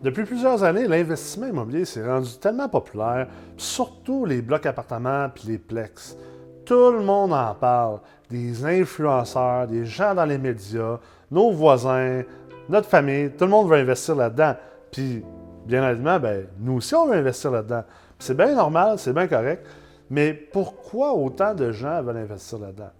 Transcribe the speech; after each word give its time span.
Depuis 0.00 0.24
plusieurs 0.24 0.62
années, 0.62 0.86
l'investissement 0.86 1.48
immobilier 1.48 1.84
s'est 1.84 2.06
rendu 2.06 2.38
tellement 2.38 2.68
populaire, 2.68 3.26
surtout 3.56 4.24
les 4.24 4.42
blocs 4.42 4.66
appartements 4.66 5.28
puis 5.34 5.48
les 5.48 5.58
plex. 5.58 6.16
Tout 6.64 6.92
le 6.92 7.00
monde 7.00 7.32
en 7.32 7.52
parle, 7.54 7.98
des 8.30 8.64
influenceurs, 8.64 9.66
des 9.66 9.84
gens 9.84 10.14
dans 10.14 10.24
les 10.24 10.38
médias, 10.38 10.98
nos 11.32 11.50
voisins, 11.50 12.22
notre 12.68 12.88
famille, 12.88 13.30
tout 13.30 13.44
le 13.44 13.50
monde 13.50 13.68
veut 13.68 13.78
investir 13.78 14.14
là-dedans. 14.14 14.54
Puis, 14.92 15.24
bien 15.66 15.90
évidemment, 15.90 16.20
ben, 16.20 16.46
nous 16.60 16.74
aussi, 16.74 16.94
on 16.94 17.06
veut 17.06 17.16
investir 17.16 17.50
là-dedans. 17.50 17.82
C'est 18.20 18.36
bien 18.36 18.54
normal, 18.54 19.00
c'est 19.00 19.12
bien 19.12 19.26
correct, 19.26 19.66
mais 20.10 20.32
pourquoi 20.32 21.12
autant 21.12 21.54
de 21.54 21.72
gens 21.72 22.02
veulent 22.02 22.18
investir 22.18 22.58
là-dedans? 22.58 22.90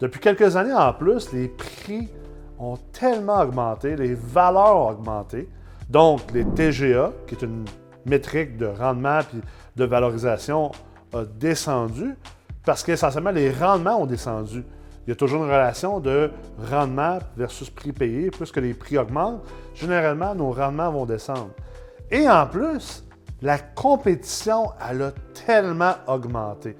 Depuis 0.00 0.18
quelques 0.18 0.56
années 0.56 0.74
en 0.74 0.92
plus, 0.92 1.32
les 1.32 1.48
prix 1.48 2.08
ont 2.58 2.76
tellement 2.92 3.42
augmenté, 3.42 3.94
les 3.94 4.14
valeurs 4.14 4.76
ont 4.76 4.90
augmenté. 4.90 5.48
Donc, 5.88 6.20
les 6.32 6.44
TGA, 6.44 7.12
qui 7.26 7.34
est 7.34 7.42
une 7.42 7.64
métrique 8.04 8.56
de 8.56 8.66
rendement 8.66 9.20
et 9.20 9.78
de 9.78 9.84
valorisation, 9.84 10.70
a 11.14 11.24
descendu 11.24 12.14
parce 12.68 12.82
qu'essentiellement, 12.82 13.30
les 13.30 13.50
rendements 13.50 14.02
ont 14.02 14.06
descendu. 14.06 14.62
Il 15.06 15.08
y 15.08 15.12
a 15.12 15.16
toujours 15.16 15.42
une 15.42 15.50
relation 15.50 16.00
de 16.00 16.30
rendement 16.70 17.18
versus 17.34 17.70
prix 17.70 17.92
payé. 17.92 18.30
Plus 18.30 18.52
que 18.52 18.60
les 18.60 18.74
prix 18.74 18.98
augmentent, 18.98 19.40
généralement, 19.74 20.34
nos 20.34 20.50
rendements 20.50 20.90
vont 20.90 21.06
descendre. 21.06 21.48
Et 22.10 22.28
en 22.28 22.46
plus, 22.46 23.06
la 23.40 23.58
compétition, 23.58 24.72
elle 24.86 25.00
a 25.00 25.12
tellement 25.46 25.94
augmenté. 26.06 26.76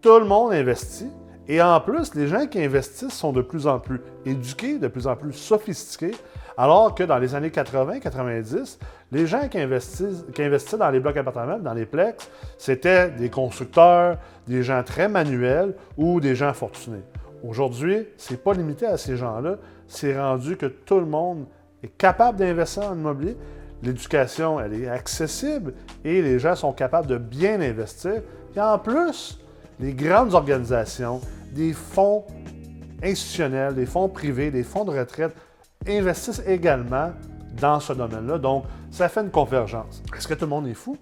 Tout 0.00 0.18
le 0.18 0.24
monde 0.24 0.52
investit. 0.52 1.10
Et 1.46 1.62
en 1.62 1.80
plus, 1.80 2.12
les 2.16 2.26
gens 2.26 2.48
qui 2.48 2.60
investissent 2.60 3.14
sont 3.14 3.32
de 3.32 3.42
plus 3.42 3.68
en 3.68 3.78
plus 3.78 4.00
éduqués, 4.24 4.78
de 4.80 4.88
plus 4.88 5.06
en 5.06 5.14
plus 5.14 5.32
sophistiqués, 5.32 6.16
alors 6.56 6.94
que 6.94 7.02
dans 7.02 7.18
les 7.18 7.34
années 7.34 7.48
80-90, 7.48 8.78
les 9.12 9.26
gens 9.26 9.48
qui, 9.48 9.58
investissaient 9.58 10.76
dans 10.78 10.90
les 10.90 11.00
blocs 11.00 11.16
appartements, 11.16 11.58
dans 11.58 11.74
les 11.74 11.86
plex, 11.86 12.30
c'était 12.58 13.10
des 13.10 13.30
constructeurs, 13.30 14.18
des 14.46 14.62
gens 14.62 14.82
très 14.82 15.08
manuels 15.08 15.74
ou 15.96 16.20
des 16.20 16.34
gens 16.34 16.52
fortunés. 16.52 17.02
Aujourd'hui, 17.42 18.06
ce 18.16 18.32
n'est 18.32 18.38
pas 18.38 18.52
limité 18.52 18.86
à 18.86 18.96
ces 18.96 19.16
gens-là. 19.16 19.56
C'est 19.88 20.18
rendu 20.20 20.56
que 20.56 20.66
tout 20.66 21.00
le 21.00 21.06
monde 21.06 21.46
est 21.82 21.96
capable 21.96 22.38
d'investir 22.38 22.84
en 22.84 22.94
immobilier. 22.94 23.36
L'éducation, 23.82 24.60
elle 24.60 24.74
est 24.74 24.88
accessible 24.88 25.72
et 26.04 26.20
les 26.20 26.38
gens 26.38 26.54
sont 26.54 26.72
capables 26.72 27.06
de 27.06 27.16
bien 27.16 27.60
investir. 27.60 28.22
Et 28.54 28.60
en 28.60 28.78
plus, 28.78 29.40
les 29.78 29.94
grandes 29.94 30.34
organisations, 30.34 31.20
des 31.52 31.72
fonds 31.72 32.24
institutionnels, 33.02 33.74
des 33.74 33.86
fonds 33.86 34.08
privés, 34.08 34.50
des 34.50 34.62
fonds 34.62 34.84
de 34.84 34.90
retraite 34.90 35.32
investissent 35.86 36.42
également 36.46 37.12
dans 37.60 37.80
ce 37.80 37.92
domaine-là. 37.92 38.38
Donc, 38.38 38.64
ça 38.90 39.08
fait 39.08 39.20
une 39.20 39.30
convergence. 39.30 40.02
Est-ce 40.16 40.28
que 40.28 40.34
tout 40.34 40.44
le 40.44 40.50
monde 40.50 40.66
est 40.66 40.74
fou? 40.74 40.96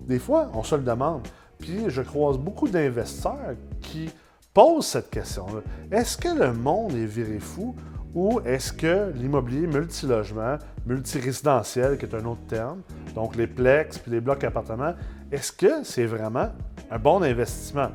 Des 0.00 0.18
fois, 0.18 0.50
on 0.54 0.62
se 0.62 0.74
le 0.74 0.82
demande. 0.82 1.26
Puis, 1.58 1.84
je 1.88 2.02
croise 2.02 2.38
beaucoup 2.38 2.68
d'investisseurs 2.68 3.54
qui 3.80 4.10
posent 4.52 4.86
cette 4.86 5.10
question-là. 5.10 5.60
Est-ce 5.90 6.16
que 6.18 6.28
le 6.28 6.52
monde 6.52 6.92
est 6.94 7.06
viré 7.06 7.38
fou 7.38 7.74
ou 8.14 8.40
est-ce 8.44 8.72
que 8.72 9.10
l'immobilier 9.14 9.66
multilogement, 9.66 10.58
multirésidentiel, 10.84 11.96
qui 11.96 12.04
est 12.04 12.14
un 12.14 12.24
autre 12.26 12.46
terme, 12.46 12.82
donc 13.14 13.36
les 13.36 13.46
plex 13.46 13.98
puis 13.98 14.10
les 14.10 14.20
blocs 14.20 14.44
appartements, 14.44 14.92
est-ce 15.30 15.50
que 15.52 15.82
c'est 15.82 16.04
vraiment 16.04 16.50
un 16.90 16.98
bon 16.98 17.22
investissement? 17.22 17.88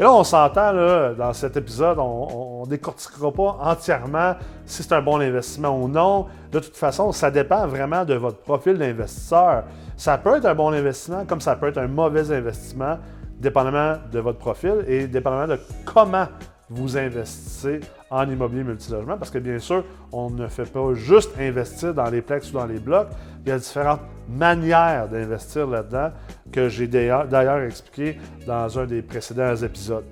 Et 0.00 0.02
là, 0.02 0.14
on 0.14 0.24
s'entend, 0.24 0.72
dans 1.12 1.32
cet 1.34 1.58
épisode, 1.58 1.98
on 1.98 2.62
ne 2.64 2.70
décortiquera 2.70 3.30
pas 3.30 3.58
entièrement 3.60 4.34
si 4.64 4.82
c'est 4.82 4.94
un 4.94 5.02
bon 5.02 5.20
investissement 5.20 5.78
ou 5.78 5.88
non. 5.88 6.24
De 6.50 6.58
toute 6.58 6.74
façon, 6.74 7.12
ça 7.12 7.30
dépend 7.30 7.66
vraiment 7.66 8.06
de 8.06 8.14
votre 8.14 8.38
profil 8.38 8.78
d'investisseur. 8.78 9.64
Ça 9.98 10.16
peut 10.16 10.38
être 10.38 10.46
un 10.46 10.54
bon 10.54 10.72
investissement 10.72 11.26
comme 11.26 11.42
ça 11.42 11.54
peut 11.54 11.68
être 11.68 11.76
un 11.76 11.86
mauvais 11.86 12.32
investissement, 12.32 12.96
dépendamment 13.38 13.98
de 14.10 14.20
votre 14.20 14.38
profil 14.38 14.86
et 14.88 15.06
dépendamment 15.06 15.48
de 15.48 15.60
comment 15.84 16.28
vous 16.70 16.96
investissez 16.96 17.80
en 18.10 18.28
immobilier 18.28 18.64
multilogement, 18.64 19.16
parce 19.16 19.30
que 19.30 19.38
bien 19.38 19.58
sûr, 19.58 19.84
on 20.12 20.30
ne 20.30 20.48
fait 20.48 20.70
pas 20.70 20.94
juste 20.94 21.30
investir 21.38 21.94
dans 21.94 22.10
les 22.10 22.22
plex 22.22 22.50
ou 22.50 22.54
dans 22.54 22.66
les 22.66 22.80
blocs. 22.80 23.08
Il 23.44 23.48
y 23.48 23.52
a 23.52 23.58
différentes 23.58 24.00
manières 24.28 25.08
d'investir 25.08 25.68
là-dedans 25.68 26.10
que 26.50 26.68
j'ai 26.68 26.88
d'ailleurs 26.88 27.60
expliqué 27.60 28.18
dans 28.46 28.78
un 28.78 28.86
des 28.86 29.02
précédents 29.02 29.54
épisodes. 29.54 30.04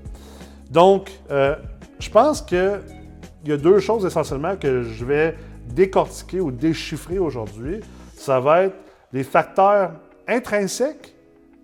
Donc, 0.70 1.10
euh, 1.30 1.56
je 1.98 2.10
pense 2.10 2.40
qu'il 2.40 2.80
y 3.44 3.52
a 3.52 3.56
deux 3.56 3.80
choses 3.80 4.04
essentiellement 4.06 4.56
que 4.56 4.82
je 4.82 5.04
vais 5.04 5.34
décortiquer 5.66 6.40
ou 6.40 6.52
déchiffrer 6.52 7.18
aujourd'hui. 7.18 7.80
Ça 8.14 8.38
va 8.38 8.64
être 8.64 8.76
les 9.12 9.24
facteurs 9.24 9.92
intrinsèques 10.28 11.14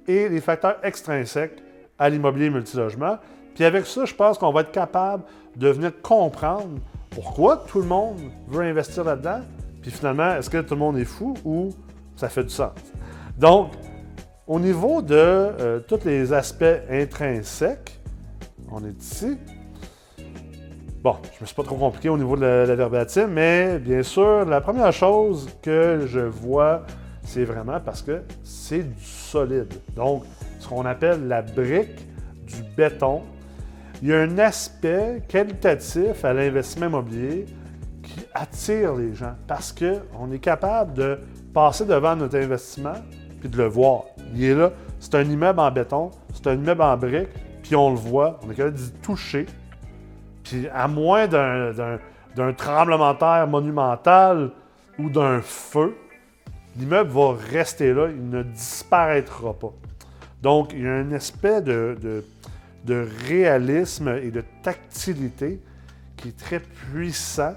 et 0.09 0.29
les 0.29 0.41
facteurs 0.41 0.79
extrinsèques 0.83 1.63
à 1.99 2.09
l'immobilier 2.09 2.51
multilogement. 2.51 3.19
Puis 3.55 3.65
avec 3.65 3.87
ça, 3.87 4.05
je 4.05 4.15
pense 4.15 4.39
qu'on 4.39 4.53
va 4.53 4.63
être 4.63 4.73
capable 4.73 5.25
de 5.57 5.69
venir 5.69 5.93
comprendre 6.03 6.79
pourquoi 7.11 7.65
tout 7.69 7.81
le 7.81 7.87
monde 7.87 8.19
veut 8.49 8.65
investir 8.65 9.05
là-dedans. 9.05 9.41
Puis 9.81 9.91
finalement, 9.91 10.35
est-ce 10.35 10.51
que 10.51 10.61
tout 10.61 10.75
le 10.75 10.81
monde 10.81 10.99
est 10.99 11.05
fou 11.05 11.35
ou 11.45 11.71
ça 12.17 12.29
fait 12.29 12.43
du 12.43 12.51
sens? 12.51 12.73
Donc, 13.39 13.73
au 14.47 14.59
niveau 14.59 15.01
de 15.01 15.15
euh, 15.15 15.81
tous 15.81 16.05
les 16.05 16.33
aspects 16.33 16.65
intrinsèques, 16.91 18.01
on 18.71 18.85
est 18.85 19.01
ici. 19.01 19.39
Bon, 21.03 21.17
je 21.23 21.37
ne 21.37 21.41
me 21.43 21.47
suis 21.47 21.55
pas 21.55 21.63
trop 21.63 21.77
compliqué 21.77 22.09
au 22.09 22.17
niveau 22.17 22.35
de 22.35 22.43
la, 22.43 22.67
la 22.67 22.75
verbatim, 22.75 23.27
mais 23.29 23.79
bien 23.79 24.03
sûr, 24.03 24.45
la 24.45 24.61
première 24.61 24.93
chose 24.93 25.49
que 25.63 26.07
je 26.07 26.21
vois, 26.21 26.83
c'est 27.23 27.45
vraiment 27.45 27.79
parce 27.79 28.03
que 28.03 28.23
c'est 28.43 28.83
du 28.83 29.05
solide. 29.05 29.73
Donc, 29.95 30.25
ce 30.59 30.67
qu'on 30.67 30.87
appelle 30.87 31.29
la 31.29 31.43
brique 31.43 32.09
du 32.47 32.63
béton 32.77 33.23
il 34.05 34.11
y 34.11 34.13
a 34.13 34.21
un 34.21 34.37
aspect 34.37 35.23
qualitatif 35.27 36.27
à 36.27 36.35
l'investissement 36.35 36.89
immobilier 36.89 37.47
qui 38.03 38.21
attire 38.35 38.97
les 38.97 39.15
gens 39.15 39.35
parce 39.47 39.73
qu'on 39.73 40.31
est 40.31 40.41
capable 40.41 40.93
de 40.93 41.19
passer 41.55 41.87
devant 41.87 42.15
notre 42.15 42.37
investissement 42.37 42.97
puis 43.41 43.49
de 43.49 43.57
le 43.57 43.65
voir. 43.65 44.03
Il 44.35 44.45
est 44.45 44.55
là. 44.55 44.73
C'est 45.01 45.15
un 45.15 45.23
immeuble 45.23 45.59
en 45.59 45.71
béton, 45.71 46.11
c'est 46.35 46.47
un 46.49 46.53
immeuble 46.53 46.83
en 46.83 46.99
briques, 46.99 47.31
puis 47.63 47.75
on 47.77 47.93
le 47.93 47.97
voit, 47.97 48.39
on 48.43 48.51
est 48.51 48.55
capable 48.55 48.77
d'y 48.77 48.91
toucher. 49.01 49.47
Puis 50.43 50.69
à 50.69 50.87
moins 50.87 51.27
d'un 51.27 52.53
tremblement 52.59 53.15
de 53.15 53.19
terre 53.19 53.47
monumental 53.49 54.51
ou 54.99 55.09
d'un 55.09 55.41
feu, 55.41 55.97
l'immeuble 56.77 57.09
va 57.09 57.37
rester 57.51 57.95
là, 57.95 58.09
il 58.11 58.29
ne 58.29 58.43
disparaîtra 58.43 59.55
pas. 59.55 59.73
Donc, 60.43 60.75
il 60.75 60.83
y 60.83 60.87
a 60.87 60.93
un 60.93 61.11
aspect 61.13 61.63
de 61.63 61.97
de 62.03 62.23
réalisme 63.27 64.09
et 64.23 64.31
de 64.31 64.43
tactilité 64.63 65.61
qui 66.17 66.29
est 66.29 66.39
très 66.39 66.61
puissant 66.61 67.55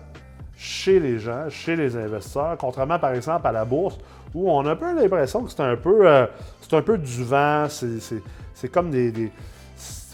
chez 0.56 1.00
les 1.00 1.20
gens, 1.20 1.50
chez 1.50 1.76
les 1.76 1.96
investisseurs, 1.96 2.58
contrairement 2.58 2.98
par 2.98 3.14
exemple 3.14 3.46
à 3.46 3.52
la 3.52 3.66
bourse 3.66 3.98
où 4.34 4.50
on 4.50 4.66
a 4.66 4.72
un 4.72 4.76
peu 4.76 4.94
l'impression 4.94 5.44
que 5.44 5.52
c'est 5.52 5.62
un 5.62 5.76
peu, 5.76 6.08
euh, 6.08 6.26
un 6.72 6.82
peu 6.82 6.98
du 6.98 7.24
vent, 7.24 7.68
c'est 7.70 8.68
comme 8.70 8.90
des, 8.90 9.32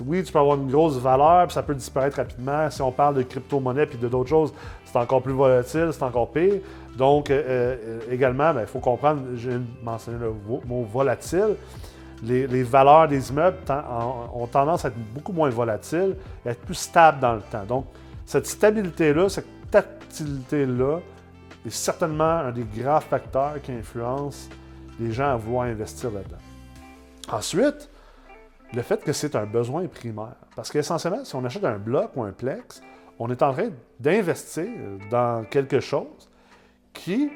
Oui, 0.06 0.24
tu 0.24 0.32
peux 0.32 0.40
avoir 0.40 0.58
une 0.58 0.70
grosse 0.70 0.98
valeur, 0.98 1.48
puis 1.48 1.54
ça 1.54 1.64
peut 1.64 1.76
disparaître 1.76 2.18
rapidement. 2.18 2.70
Si 2.70 2.82
on 2.82 2.92
parle 2.92 3.16
de 3.16 3.24
crypto-monnaie 3.24 3.86
puis 3.86 3.98
de 3.98 4.08
d'autres 4.08 4.30
choses, 4.30 4.54
c'est 4.86 4.98
encore 4.98 5.22
plus 5.22 5.34
volatile, 5.34 5.90
c'est 5.92 6.04
encore 6.04 6.32
pire. 6.32 6.62
Donc, 6.98 7.32
euh, 7.32 7.42
euh, 7.48 8.00
également, 8.12 8.52
il 8.52 8.56
ben, 8.56 8.68
faut 8.68 8.80
comprendre, 8.80 9.22
j'ai 9.36 9.60
mentionné 9.84 10.20
le 10.20 10.34
mot 10.68 10.84
volatile 10.84 11.56
les, 12.24 12.64
valeurs 12.64 13.08
des 13.08 13.30
immeubles 13.30 13.58
ont 14.34 14.48
tendance 14.48 14.86
à 14.86 14.88
être 14.88 14.98
beaucoup 15.14 15.34
moins 15.34 15.50
volatiles 15.50 16.16
à 16.46 16.52
être 16.52 16.62
plus 16.62 16.76
stables 16.76 17.20
dans 17.20 17.36
le 17.36 17.42
temps. 17.42 17.66
Donc, 17.66 17.86
cette 18.26 18.48
stabilité-là, 18.48 19.30
cette 19.30 19.70
tactilité-là 19.70 21.00
est 21.66 21.70
certainement 21.70 22.24
un 22.24 22.52
des 22.52 22.64
graves 22.64 23.06
facteurs 23.06 23.62
qui 23.62 23.72
influence 23.72 24.50
les 25.00 25.12
gens 25.12 25.34
à 25.34 25.36
vouloir 25.36 25.66
investir 25.66 26.12
là-dedans. 26.12 26.38
Ensuite, 27.32 27.90
le 28.74 28.82
fait 28.82 29.04
que 29.04 29.14
c'est 29.14 29.36
un 29.36 29.46
besoin 29.46 29.88
primaire. 29.88 30.36
Parce 30.56 30.72
qu'essentiellement, 30.72 31.24
si 31.24 31.36
on 31.36 31.44
achète 31.44 31.64
un 31.64 31.78
bloc 31.78 32.12
ou 32.16 32.24
un 32.24 32.32
plex, 32.32 32.82
on 33.20 33.30
est 33.30 33.42
en 33.42 33.54
train 33.54 33.70
d'investir 34.00 34.68
dans 35.12 35.46
quelque 35.46 35.80
chose 35.80 36.30
qui 36.94 37.30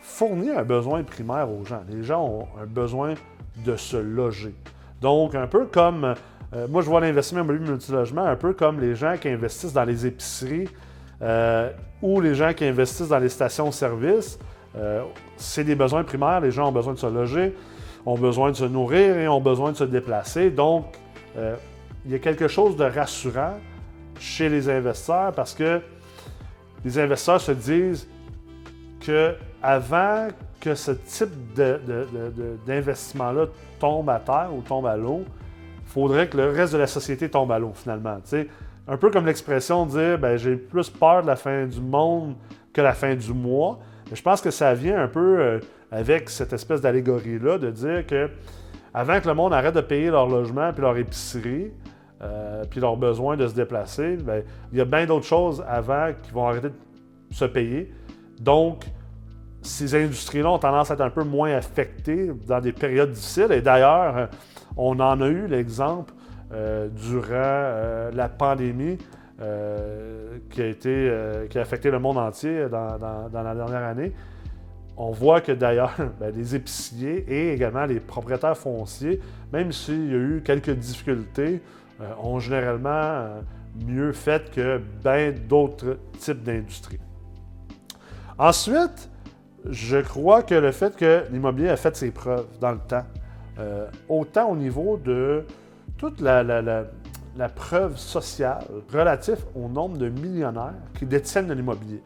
fournit 0.00 0.50
un 0.50 0.64
besoin 0.64 1.02
primaire 1.02 1.50
aux 1.50 1.64
gens. 1.64 1.82
Les 1.88 2.02
gens 2.02 2.24
ont 2.24 2.48
un 2.60 2.66
besoin 2.66 3.14
de 3.56 3.76
se 3.76 3.96
loger. 3.96 4.54
Donc, 5.00 5.34
un 5.34 5.46
peu 5.46 5.66
comme, 5.66 6.14
euh, 6.54 6.66
moi 6.68 6.82
je 6.82 6.88
vois 6.88 7.00
l'investissement 7.00 7.42
immobilier 7.42 7.70
multilogement 7.70 8.24
un 8.24 8.36
peu 8.36 8.52
comme 8.52 8.80
les 8.80 8.94
gens 8.94 9.16
qui 9.20 9.28
investissent 9.28 9.72
dans 9.72 9.84
les 9.84 10.06
épiceries 10.06 10.68
euh, 11.22 11.70
ou 12.02 12.20
les 12.20 12.34
gens 12.34 12.52
qui 12.52 12.64
investissent 12.64 13.08
dans 13.08 13.18
les 13.18 13.28
stations-service. 13.28 14.38
Euh, 14.76 15.02
c'est 15.36 15.64
des 15.64 15.74
besoins 15.74 16.04
primaires, 16.04 16.40
les 16.40 16.50
gens 16.50 16.68
ont 16.68 16.72
besoin 16.72 16.94
de 16.94 16.98
se 16.98 17.06
loger, 17.06 17.54
ont 18.06 18.18
besoin 18.18 18.50
de 18.50 18.56
se 18.56 18.64
nourrir 18.64 19.16
et 19.16 19.28
ont 19.28 19.40
besoin 19.40 19.72
de 19.72 19.76
se 19.76 19.84
déplacer. 19.84 20.50
Donc, 20.50 20.86
il 22.04 22.10
y 22.10 22.14
a 22.16 22.18
quelque 22.18 22.48
chose 22.48 22.76
de 22.76 22.84
rassurant 22.84 23.54
chez 24.18 24.48
les 24.48 24.68
investisseurs 24.68 25.32
parce 25.32 25.54
que 25.54 25.80
les 26.84 26.98
investisseurs 26.98 27.40
se 27.40 27.52
disent 27.52 28.08
que 29.00 29.36
avant 29.62 30.28
que 30.68 30.74
ce 30.74 30.92
type 30.92 31.30
d'investissement-là 32.66 33.46
tombe 33.78 34.10
à 34.10 34.18
terre 34.18 34.50
ou 34.54 34.60
tombe 34.60 34.86
à 34.86 34.96
l'eau, 34.96 35.24
il 35.26 35.90
faudrait 35.90 36.28
que 36.28 36.36
le 36.36 36.50
reste 36.50 36.74
de 36.74 36.78
la 36.78 36.86
société 36.86 37.30
tombe 37.30 37.50
à 37.52 37.58
l'eau, 37.58 37.72
finalement. 37.74 38.18
Un 38.86 38.96
peu 38.96 39.10
comme 39.10 39.26
l'expression 39.26 39.86
de 39.86 39.90
dire 39.90 40.18
ben, 40.18 40.36
j'ai 40.36 40.56
plus 40.56 40.90
peur 40.90 41.22
de 41.22 41.26
la 41.26 41.36
fin 41.36 41.66
du 41.66 41.80
monde 41.80 42.34
que 42.72 42.80
la 42.80 42.92
fin 42.92 43.14
du 43.14 43.32
mois. 43.32 43.78
Mais 44.10 44.16
je 44.16 44.22
pense 44.22 44.40
que 44.40 44.50
ça 44.50 44.74
vient 44.74 45.02
un 45.02 45.08
peu 45.08 45.38
euh, 45.40 45.60
avec 45.90 46.30
cette 46.30 46.52
espèce 46.52 46.80
d'allégorie-là 46.80 47.58
de 47.58 47.70
dire 47.70 48.06
que 48.06 48.30
avant 48.94 49.20
que 49.20 49.28
le 49.28 49.34
monde 49.34 49.52
arrête 49.52 49.74
de 49.74 49.80
payer 49.80 50.10
leur 50.10 50.26
logement 50.26 50.72
puis 50.72 50.82
leur 50.82 50.96
épicerie, 50.96 51.70
euh, 52.22 52.64
puis 52.68 52.80
leurs 52.80 52.96
besoins 52.96 53.36
de 53.36 53.46
se 53.46 53.54
déplacer, 53.54 54.16
ben, 54.16 54.42
il 54.72 54.78
y 54.78 54.80
a 54.80 54.84
bien 54.84 55.06
d'autres 55.06 55.26
choses 55.26 55.64
avant 55.68 56.10
qui 56.22 56.30
vont 56.32 56.46
arrêter 56.46 56.68
de 56.68 57.34
se 57.34 57.44
payer. 57.44 57.92
Donc, 58.40 58.84
ces 59.62 59.94
industries-là 59.94 60.50
ont 60.50 60.58
tendance 60.58 60.90
à 60.90 60.94
être 60.94 61.00
un 61.00 61.10
peu 61.10 61.24
moins 61.24 61.52
affectées 61.52 62.30
dans 62.46 62.60
des 62.60 62.72
périodes 62.72 63.12
difficiles. 63.12 63.52
Et 63.52 63.60
d'ailleurs, 63.60 64.28
on 64.76 64.98
en 65.00 65.20
a 65.20 65.28
eu 65.28 65.46
l'exemple 65.46 66.12
euh, 66.52 66.88
durant 66.88 67.26
euh, 67.32 68.10
la 68.12 68.28
pandémie 68.28 68.98
qui, 70.50 70.62
a 70.62 70.66
été, 70.66 71.12
qui 71.48 71.58
a 71.58 71.60
affecté 71.60 71.92
le 71.92 72.00
monde 72.00 72.18
entier 72.18 72.66
dans, 72.68 72.98
la 73.32 73.54
dernière 73.54 73.84
année. 73.84 74.12
On 75.00 75.12
voit 75.12 75.40
que 75.40 75.52
d'ailleurs, 75.52 75.94
ben, 76.20 76.34
les 76.34 76.56
épiciers 76.56 77.24
et 77.28 77.52
également 77.52 77.86
les 77.86 78.00
propriétaires 78.00 78.58
fonciers, 78.58 79.20
même 79.52 79.70
s'il 79.70 80.10
y 80.10 80.14
a 80.14 80.18
eu 80.18 80.42
quelques 80.44 80.74
difficultés, 80.74 81.62
euh, 82.00 82.12
ont 82.20 82.40
généralement 82.40 82.88
euh, 82.90 83.40
mieux 83.86 84.12
fait 84.12 84.50
que 84.50 84.80
bien 85.02 85.32
d'autres 85.48 85.98
types 86.18 86.42
d'industries. 86.42 86.98
Ensuite, 88.38 89.08
je 89.68 89.98
crois 89.98 90.42
que 90.42 90.54
le 90.54 90.72
fait 90.72 90.96
que 90.96 91.24
l'immobilier 91.30 91.68
a 91.68 91.76
fait 91.76 91.94
ses 91.94 92.10
preuves 92.10 92.46
dans 92.60 92.72
le 92.72 92.78
temps, 92.78 93.04
euh, 93.58 93.86
autant 94.08 94.50
au 94.50 94.56
niveau 94.56 94.96
de 94.96 95.44
toute 95.96 96.20
la, 96.20 96.84
preuve 97.54 97.96
sociale 97.96 98.64
relative 98.92 99.38
au 99.54 99.68
nombre 99.68 99.98
de 99.98 100.08
millionnaires 100.08 100.74
qui 100.98 101.06
détiennent 101.06 101.46
de 101.46 101.54
l'immobilier. 101.54 102.02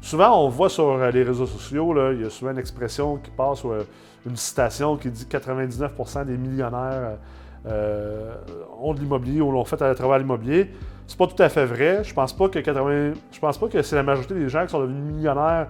Souvent, 0.00 0.44
on 0.44 0.48
voit 0.48 0.68
sur 0.68 0.96
les 0.98 1.22
réseaux 1.22 1.46
sociaux, 1.46 2.12
il 2.12 2.22
y 2.22 2.24
a 2.24 2.30
souvent 2.30 2.52
une 2.52 2.58
expression 2.58 3.16
qui 3.16 3.30
passe, 3.30 3.64
ou 3.64 3.72
une 4.26 4.36
citation 4.36 4.96
qui 4.96 5.10
dit 5.10 5.26
99% 5.28 6.26
des 6.26 6.36
millionnaires 6.36 7.16
euh, 7.66 8.34
ont 8.80 8.94
de 8.94 9.00
l'immobilier 9.00 9.40
ou 9.40 9.50
l'ont 9.50 9.64
fait 9.64 9.80
à 9.82 9.94
travers 9.94 10.18
l'immobilier. 10.18 10.70
C'est 11.06 11.18
pas 11.18 11.26
tout 11.26 11.42
à 11.42 11.48
fait 11.48 11.64
vrai. 11.64 12.04
Je 12.04 12.14
pense 12.14 12.32
pas 12.32 12.48
que 12.48 12.60
je 12.62 13.40
pense 13.40 13.58
pas 13.58 13.68
que 13.68 13.82
c'est 13.82 13.96
la 13.96 14.02
majorité 14.02 14.34
des 14.34 14.48
gens 14.48 14.64
qui 14.64 14.70
sont 14.70 14.80
devenus 14.80 15.14
millionnaires 15.14 15.68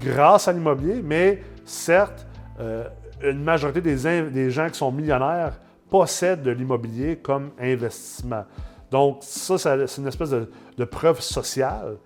grâce 0.00 0.48
à 0.48 0.52
l'immobilier, 0.52 1.02
mais 1.02 1.42
certes, 1.64 2.26
euh, 2.60 2.84
une 3.22 3.42
majorité 3.42 3.80
des, 3.80 4.50
gens 4.50 4.68
qui 4.68 4.78
sont 4.78 4.90
millionnaires 4.90 5.58
possèdent 5.88 6.42
de 6.42 6.50
l'immobilier 6.50 7.16
comme 7.16 7.50
investissement. 7.60 8.44
Donc, 8.90 9.18
ça, 9.20 9.58
c'est 9.58 10.00
une 10.00 10.08
espèce 10.08 10.30
de, 10.30 10.84
preuve 10.84 11.20
sociale 11.20 11.96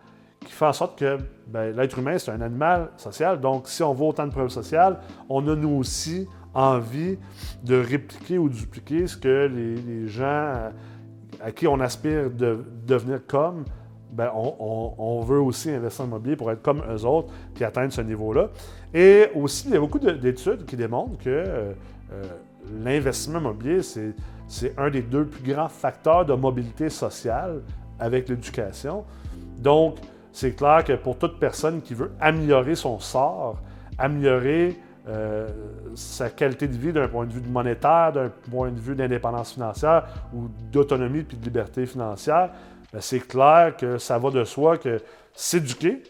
qui 0.40 0.52
fait 0.52 0.66
en 0.66 0.72
sorte 0.72 0.98
que 0.98 1.18
ben, 1.46 1.74
l'être 1.74 1.98
humain, 1.98 2.18
c'est 2.18 2.30
un 2.30 2.40
animal 2.40 2.90
social. 2.96 3.40
Donc, 3.40 3.68
si 3.68 3.82
on 3.82 3.94
veut 3.94 4.04
autant 4.04 4.26
de 4.26 4.32
preuves 4.32 4.50
sociales, 4.50 5.00
on 5.28 5.46
a 5.48 5.56
nous 5.56 5.70
aussi 5.70 6.28
envie 6.54 7.18
de 7.62 7.76
répliquer 7.76 8.38
ou 8.38 8.48
dupliquer 8.48 9.06
ce 9.06 9.16
que 9.16 9.46
les, 9.46 10.06
gens 10.08 10.70
à, 11.40 11.52
qui 11.52 11.66
on 11.66 11.80
aspire 11.80 12.30
de 12.30 12.64
devenir 12.86 13.26
comme, 13.26 13.64
ben 14.16 14.30
on, 14.34 15.20
veut 15.20 15.40
aussi 15.40 15.70
investir 15.70 16.06
en 16.06 16.08
immobilier 16.08 16.36
pour 16.36 16.50
être 16.50 16.62
comme 16.62 16.82
eux 16.90 17.04
autres, 17.04 17.28
qui 17.54 17.64
atteindre 17.64 17.92
ce 17.92 18.00
niveau-là. 18.00 18.48
Et 18.94 19.26
aussi, 19.34 19.68
il 19.68 19.74
y 19.74 19.76
a 19.76 19.80
beaucoup 19.80 19.98
d'études 19.98 20.64
qui 20.64 20.74
démontrent 20.74 21.18
que 21.18 21.28
euh, 21.28 21.72
euh, 22.12 22.24
l'investissement 22.82 23.40
immobilier, 23.40 23.80
c'est 23.82 24.74
un 24.78 24.88
des 24.88 25.02
deux 25.02 25.26
plus 25.26 25.52
grands 25.52 25.68
facteurs 25.68 26.24
de 26.24 26.32
mobilité 26.32 26.88
sociale 26.88 27.60
avec 27.98 28.28
l'éducation. 28.30 29.04
Donc, 29.58 29.96
c'est 30.32 30.52
clair 30.52 30.82
que 30.82 30.94
pour 30.94 31.18
toute 31.18 31.38
personne 31.38 31.82
qui 31.82 31.92
veut 31.92 32.12
améliorer 32.18 32.74
son 32.74 32.98
sort, 32.98 33.58
améliorer 33.98 34.78
euh, 35.08 35.48
sa 35.94 36.30
qualité 36.30 36.68
de 36.68 36.76
vie 36.76 36.92
d'un 36.92 37.08
point 37.08 37.26
de 37.26 37.32
vue 37.32 37.40
monétaire, 37.40 38.12
d'un 38.12 38.30
point 38.50 38.70
de 38.70 38.80
vue 38.80 38.94
d'indépendance 38.94 39.52
financière 39.52 40.06
ou 40.34 40.48
d'autonomie 40.72 41.22
puis 41.22 41.36
de 41.36 41.44
liberté 41.44 41.84
financière, 41.84 42.50
c'est 43.00 43.20
clair 43.20 43.74
que 43.76 43.98
ça 43.98 44.18
va 44.18 44.30
de 44.30 44.44
soi 44.44 44.78
que 44.78 45.00
s'éduquer 45.34 46.02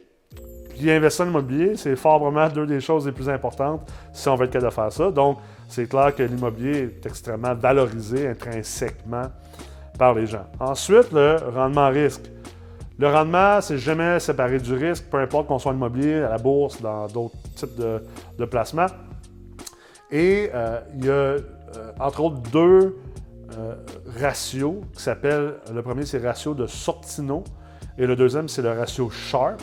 puis 0.76 0.90
investir 0.90 1.24
en 1.24 1.28
immobilier, 1.28 1.76
c'est 1.76 1.96
fort 1.96 2.32
deux 2.50 2.66
des 2.66 2.80
choses 2.80 3.06
les 3.06 3.12
plus 3.12 3.28
importantes 3.28 3.90
si 4.12 4.28
on 4.28 4.34
veut 4.34 4.44
être 4.44 4.52
capable 4.52 4.70
de 4.70 4.74
faire 4.74 4.92
ça. 4.92 5.10
Donc, 5.10 5.38
c'est 5.68 5.88
clair 5.88 6.14
que 6.14 6.22
l'immobilier 6.22 6.78
est 6.82 7.06
extrêmement 7.06 7.54
valorisé 7.54 8.28
intrinsèquement 8.28 9.30
par 9.98 10.14
les 10.14 10.26
gens. 10.26 10.44
Ensuite, 10.60 11.12
le 11.12 11.36
rendement 11.54 11.88
risque. 11.88 12.30
Le 12.98 13.08
rendement, 13.08 13.60
c'est 13.60 13.78
jamais 13.78 14.20
séparé 14.20 14.58
du 14.58 14.74
risque, 14.74 15.04
peu 15.10 15.18
importe 15.18 15.48
qu'on 15.48 15.58
soit 15.58 15.72
immobilier, 15.72 16.14
à 16.14 16.30
la 16.30 16.38
bourse, 16.38 16.80
dans 16.80 17.06
d'autres 17.08 17.36
types 17.54 17.76
de, 17.76 18.44
placements. 18.44 18.86
Et 20.10 20.50
euh, 20.54 20.80
il 20.98 21.04
y 21.06 21.08
a, 21.08 21.12
euh, 21.12 21.40
entre 21.98 22.20
autres, 22.20 22.40
deux 22.52 22.96
euh, 23.52 23.76
ratios 24.20 24.76
qui 24.94 25.02
s'appellent, 25.02 25.54
le 25.72 25.82
premier, 25.82 26.04
c'est 26.04 26.18
le 26.18 26.26
ratio 26.26 26.54
de 26.54 26.66
Sortino 26.66 27.44
et 27.98 28.06
le 28.06 28.16
deuxième, 28.16 28.48
c'est 28.48 28.62
le 28.62 28.72
ratio 28.72 29.08
Sharp. 29.10 29.62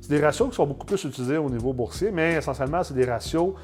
C'est 0.00 0.10
des 0.10 0.20
ratios 0.20 0.50
qui 0.50 0.56
sont 0.56 0.66
beaucoup 0.66 0.86
plus 0.86 1.02
utilisés 1.04 1.38
au 1.38 1.48
niveau 1.48 1.72
boursier, 1.72 2.10
mais 2.10 2.34
essentiellement, 2.34 2.82
c'est 2.82 2.94
des 2.94 3.04
ratios 3.04 3.54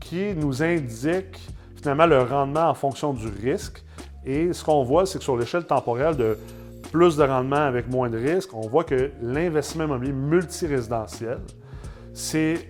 qui 0.00 0.34
nous 0.34 0.62
indiquent 0.62 1.40
finalement 1.76 2.06
le 2.06 2.22
rendement 2.22 2.68
en 2.68 2.74
fonction 2.74 3.12
du 3.12 3.26
risque. 3.26 3.84
Et 4.24 4.52
ce 4.52 4.64
qu'on 4.64 4.84
voit, 4.84 5.06
c'est 5.06 5.18
que 5.18 5.24
sur 5.24 5.36
l'échelle 5.36 5.64
temporelle 5.64 6.16
de 6.16 6.38
plus 6.92 7.16
de 7.16 7.24
rendement 7.24 7.56
avec 7.56 7.88
moins 7.88 8.08
de 8.08 8.18
risques, 8.18 8.54
on 8.54 8.66
voit 8.68 8.84
que 8.84 9.10
l'investissement 9.20 9.84
immobilier 9.84 10.12
multirésidentiel, 10.12 11.38
c'est 12.14 12.68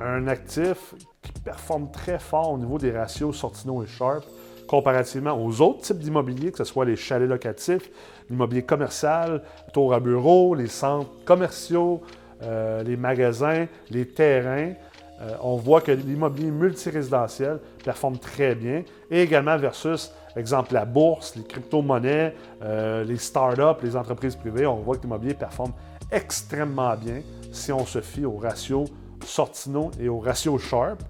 un 0.00 0.26
actif 0.26 0.94
qui 1.22 1.32
performe 1.40 1.90
très 1.90 2.18
fort 2.18 2.52
au 2.52 2.58
niveau 2.58 2.78
des 2.78 2.90
ratios 2.90 3.36
Sortino 3.36 3.82
et 3.82 3.86
Sharp 3.86 4.24
comparativement 4.66 5.32
aux 5.32 5.60
autres 5.60 5.82
types 5.82 5.98
d'immobilier, 5.98 6.52
que 6.52 6.58
ce 6.58 6.64
soit 6.64 6.84
les 6.84 6.96
chalets 6.96 7.28
locatifs, 7.28 7.90
l'immobilier 8.30 8.62
commercial, 8.62 9.42
tour 9.72 9.94
à 9.94 10.00
bureau, 10.00 10.54
les 10.54 10.68
centres 10.68 11.10
commerciaux, 11.24 12.02
euh, 12.42 12.82
les 12.82 12.96
magasins, 12.96 13.66
les 13.90 14.06
terrains. 14.06 14.72
Euh, 15.20 15.36
on 15.42 15.56
voit 15.56 15.80
que 15.80 15.92
l'immobilier 15.92 16.50
multirésidentiel 16.50 17.60
performe 17.84 18.18
très 18.18 18.54
bien, 18.54 18.82
et 19.10 19.22
également 19.22 19.56
versus 19.56 20.12
Exemple, 20.36 20.74
la 20.74 20.84
bourse, 20.84 21.36
les 21.36 21.44
crypto-monnaies, 21.44 22.34
euh, 22.62 23.04
les 23.04 23.18
startups, 23.18 23.84
les 23.84 23.96
entreprises 23.96 24.34
privées, 24.34 24.66
on 24.66 24.76
voit 24.76 24.96
que 24.96 25.02
l'immobilier 25.02 25.34
performe 25.34 25.72
extrêmement 26.10 26.96
bien 26.96 27.20
si 27.52 27.72
on 27.72 27.86
se 27.86 28.00
fie 28.00 28.24
au 28.24 28.36
ratio 28.36 28.84
Sortino 29.24 29.92
et 30.00 30.08
au 30.08 30.18
ratio 30.18 30.58
Sharp. 30.58 31.02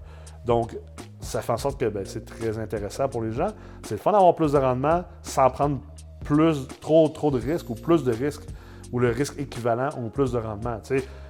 Donc, 0.45 0.77
ça 1.25 1.41
fait 1.41 1.51
en 1.51 1.57
sorte 1.57 1.79
que 1.79 1.85
ben, 1.85 2.05
c'est 2.05 2.25
très 2.25 2.57
intéressant 2.59 3.07
pour 3.09 3.21
les 3.23 3.31
gens. 3.31 3.47
C'est 3.83 3.95
le 3.95 3.99
fun 3.99 4.11
d'avoir 4.11 4.35
plus 4.35 4.51
de 4.51 4.57
rendement 4.57 5.03
sans 5.21 5.49
prendre 5.49 5.79
plus, 6.23 6.67
trop, 6.81 7.07
trop 7.09 7.31
de 7.31 7.39
risques 7.39 7.69
ou 7.69 7.75
plus 7.75 8.03
de 8.03 8.11
risques 8.11 8.43
ou 8.91 8.99
le 8.99 9.09
risque 9.09 9.37
équivalent 9.39 9.89
ou 9.97 10.09
plus 10.09 10.31
de 10.31 10.37
rendement. 10.37 10.79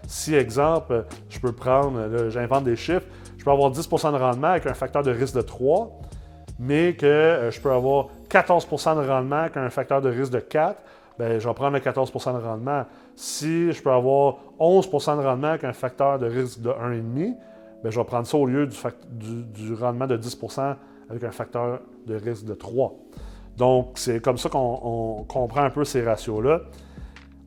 si, 0.07 0.35
exemple, 0.35 1.05
je 1.29 1.39
peux 1.39 1.53
prendre, 1.53 2.29
j'invente 2.29 2.65
des 2.65 2.75
chiffres, 2.75 3.05
je 3.37 3.43
peux 3.43 3.51
avoir 3.51 3.71
10% 3.71 4.11
de 4.11 4.17
rendement 4.17 4.47
avec 4.47 4.65
un 4.67 4.73
facteur 4.73 5.03
de 5.03 5.11
risque 5.11 5.35
de 5.35 5.41
3, 5.41 6.01
mais 6.59 6.95
que 6.95 7.05
euh, 7.05 7.51
je 7.51 7.59
peux 7.59 7.71
avoir 7.71 8.07
14% 8.29 9.01
de 9.01 9.07
rendement 9.07 9.37
avec 9.37 9.57
un 9.57 9.69
facteur 9.69 10.01
de 10.01 10.09
risque 10.09 10.31
de 10.31 10.39
4, 10.39 10.77
bien, 11.17 11.39
je 11.39 11.47
vais 11.47 11.53
prendre 11.53 11.73
le 11.73 11.79
14% 11.79 12.39
de 12.39 12.45
rendement. 12.45 12.85
Si 13.15 13.71
je 13.71 13.81
peux 13.81 13.91
avoir 13.91 14.35
11% 14.59 15.17
de 15.17 15.25
rendement 15.25 15.47
avec 15.49 15.63
un 15.63 15.73
facteur 15.73 16.19
de 16.19 16.27
risque 16.27 16.61
de 16.61 16.69
1,5, 16.69 17.35
bien, 17.86 17.92
je 17.92 18.00
vais 18.00 18.06
prendre 18.06 18.27
ça 18.27 18.38
au 18.38 18.46
lieu 18.46 18.68
du, 18.68 19.44
du, 19.44 19.74
rendement 19.74 20.08
de 20.08 20.18
10% 20.18 20.75
avec 21.10 21.24
un 21.24 21.32
facteur 21.32 21.82
de 22.08 22.15
risque 22.15 22.46
de 22.46 22.56
3. 22.56 22.96
Donc, 23.58 23.94
c'est 23.96 24.20
comme 24.22 24.38
ça 24.38 24.50
qu'on 24.50 25.24
comprend 25.27 25.62
un 25.62 25.70
peu 25.70 25.86
ces 25.86 26.04
ratios-là. 26.04 26.62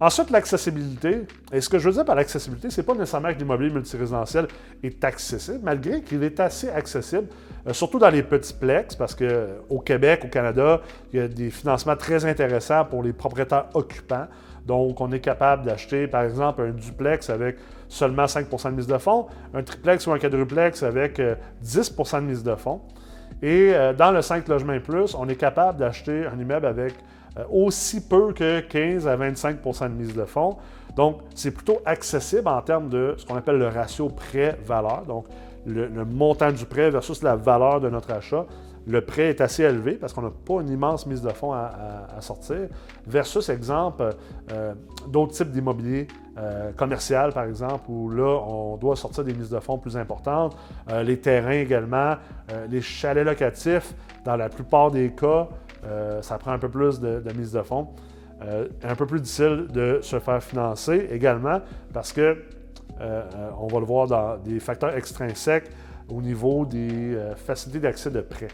Ensuite, 0.00 0.30
l'accessibilité. 0.30 1.26
Et 1.52 1.61
ce 1.61 1.68
que 1.68 1.80
je 1.80 1.88
veux 1.88 1.95
dire 1.95 2.04
par 2.04 2.14
l'accessibilité, 2.14 2.71
c'est 2.71 2.85
pas 2.85 2.95
nécessairement 2.95 3.33
que 3.35 3.38
l'immobilier 3.38 3.71
multirésidentiel 3.71 4.47
est 4.85 5.02
accessible, 5.02 5.59
malgré 5.64 6.02
qu'il 6.02 6.23
est 6.23 6.38
assez 6.38 6.68
accessible, 6.68 7.26
euh, 7.66 7.73
surtout 7.73 7.99
dans 7.99 8.09
les 8.09 8.23
petits 8.23 8.54
plex, 8.54 8.95
parce 8.95 9.16
qu'au 9.16 9.25
euh, 9.25 9.78
Québec, 9.85 10.23
au 10.25 10.28
Canada, 10.28 10.80
il 11.12 11.18
y 11.18 11.23
a 11.23 11.26
des 11.26 11.50
financements 11.50 11.97
très 11.97 12.25
intéressants 12.25 12.85
pour 12.85 13.02
les 13.02 13.12
propriétaires 13.12 13.66
occupants. 13.75 14.28
Donc, 14.64 15.00
on 15.00 15.11
est 15.11 15.21
capable 15.21 15.64
d'acheter, 15.64 16.07
par 16.07 16.23
exemple, 16.23 16.62
un 16.62 16.71
duplex 16.71 17.28
avec 17.28 17.57
seulement 17.88 18.25
5% 18.25 18.71
de 18.71 18.76
mise 18.76 18.87
de 18.87 18.99
fonds, 18.99 19.26
un 19.54 19.62
triplex 19.62 20.07
ou 20.07 20.12
un 20.12 20.18
quadruplex 20.18 20.83
avec 20.83 21.18
10% 21.18 22.16
euh, 22.16 22.21
de 22.21 22.26
mise 22.26 22.42
de 22.42 22.54
fonds. 22.54 22.80
Et 23.42 23.73
dans 23.97 24.11
le 24.11 24.21
5 24.21 24.49
logements 24.49 24.80
plus, 24.80 25.14
on 25.14 25.28
est 25.28 25.37
capable 25.37 25.78
d'acheter 25.78 26.26
un 26.26 26.38
immeuble 26.40 26.66
avec 26.66 26.95
euh, 27.38 27.45
aussi 27.50 28.00
peu 28.00 28.33
que 28.33 28.61
15 28.61 29.07
à 29.07 29.16
25% 29.16 29.85
de 29.85 29.95
mise 29.95 30.14
de 30.14 30.25
fonds. 30.25 30.57
Donc, 30.97 31.21
c'est 31.35 31.50
plutôt 31.50 31.80
accessible 31.85 32.49
en 32.49 32.61
termes 32.62 32.88
de 32.88 33.14
ce 33.16 33.26
qu'on 33.26 33.37
appelle 33.37 33.59
le 33.59 33.68
ratio 33.68 34.09
prêt-valeur. 34.09 35.04
Donc, 35.07 35.26
le, 35.66 35.88
montant 36.04 36.50
du 36.50 36.64
prêt 36.64 36.90
versus 36.90 37.23
la 37.23 37.37
valeur 37.37 37.80
de 37.80 37.90
notre 37.90 38.11
achat, 38.11 38.47
le 38.87 39.02
prêt 39.02 39.28
est 39.28 39.40
assez 39.40 39.62
élevé 39.62 39.92
parce 39.92 40.12
qu'on 40.12 40.23
n'a 40.23 40.30
pas 40.30 40.61
une 40.62 40.71
immense 40.71 41.07
mise 41.07 41.21
de 41.21 41.28
fonds 41.28 41.52
à, 41.52 42.21
sortir, 42.21 42.68
versus, 43.07 43.49
exemple, 43.50 44.14
euh, 44.50 44.75
d'autres 45.07 45.33
types 45.33 45.50
d'immobilier 45.50 46.09
euh, 46.38 46.73
commercial, 46.73 47.33
par 47.33 47.45
exemple, 47.45 47.85
où 47.88 48.11
là, 48.11 48.40
on 48.47 48.76
doit 48.76 48.97
sortir 48.97 49.25
des 49.25 49.35
mises 49.35 49.50
de 49.50 49.59
fonds 49.59 49.78
plus 49.78 49.97
importantes. 49.97 50.57
Euh, 50.90 51.02
les 51.02 51.18
terrains 51.18 51.50
également, 51.50 52.16
les 52.71 52.80
chalets 52.80 53.25
locatifs, 53.25 53.95
dans 54.25 54.37
la 54.37 54.49
plupart 54.49 54.90
des 54.90 55.11
cas, 55.11 55.49
ça 56.23 56.38
prend 56.38 56.52
un 56.52 56.59
peu 56.59 56.68
plus 56.68 56.99
de, 56.99 57.21
de 57.21 57.33
mise 57.33 57.52
de 57.52 57.62
fonds. 57.62 57.88
un 58.40 58.95
peu 58.95 59.07
plus 59.07 59.21
difficile 59.21 59.66
de 59.71 60.00
se 60.02 60.18
faire 60.18 60.42
financer 60.42 61.09
également 61.11 61.61
parce 61.92 62.12
que, 62.12 62.38
on 63.00 63.66
va 63.66 63.78
le 63.78 63.85
voir 63.85 64.07
dans 64.07 64.37
des 64.38 64.61
facteurs 64.61 64.97
extrinsèques 64.97 65.71
au 66.09 66.23
niveau 66.23 66.64
des 66.64 67.16
facilités 67.37 67.80
d'accès 67.80 68.11
de 68.11 68.21
prêts. 68.23 68.49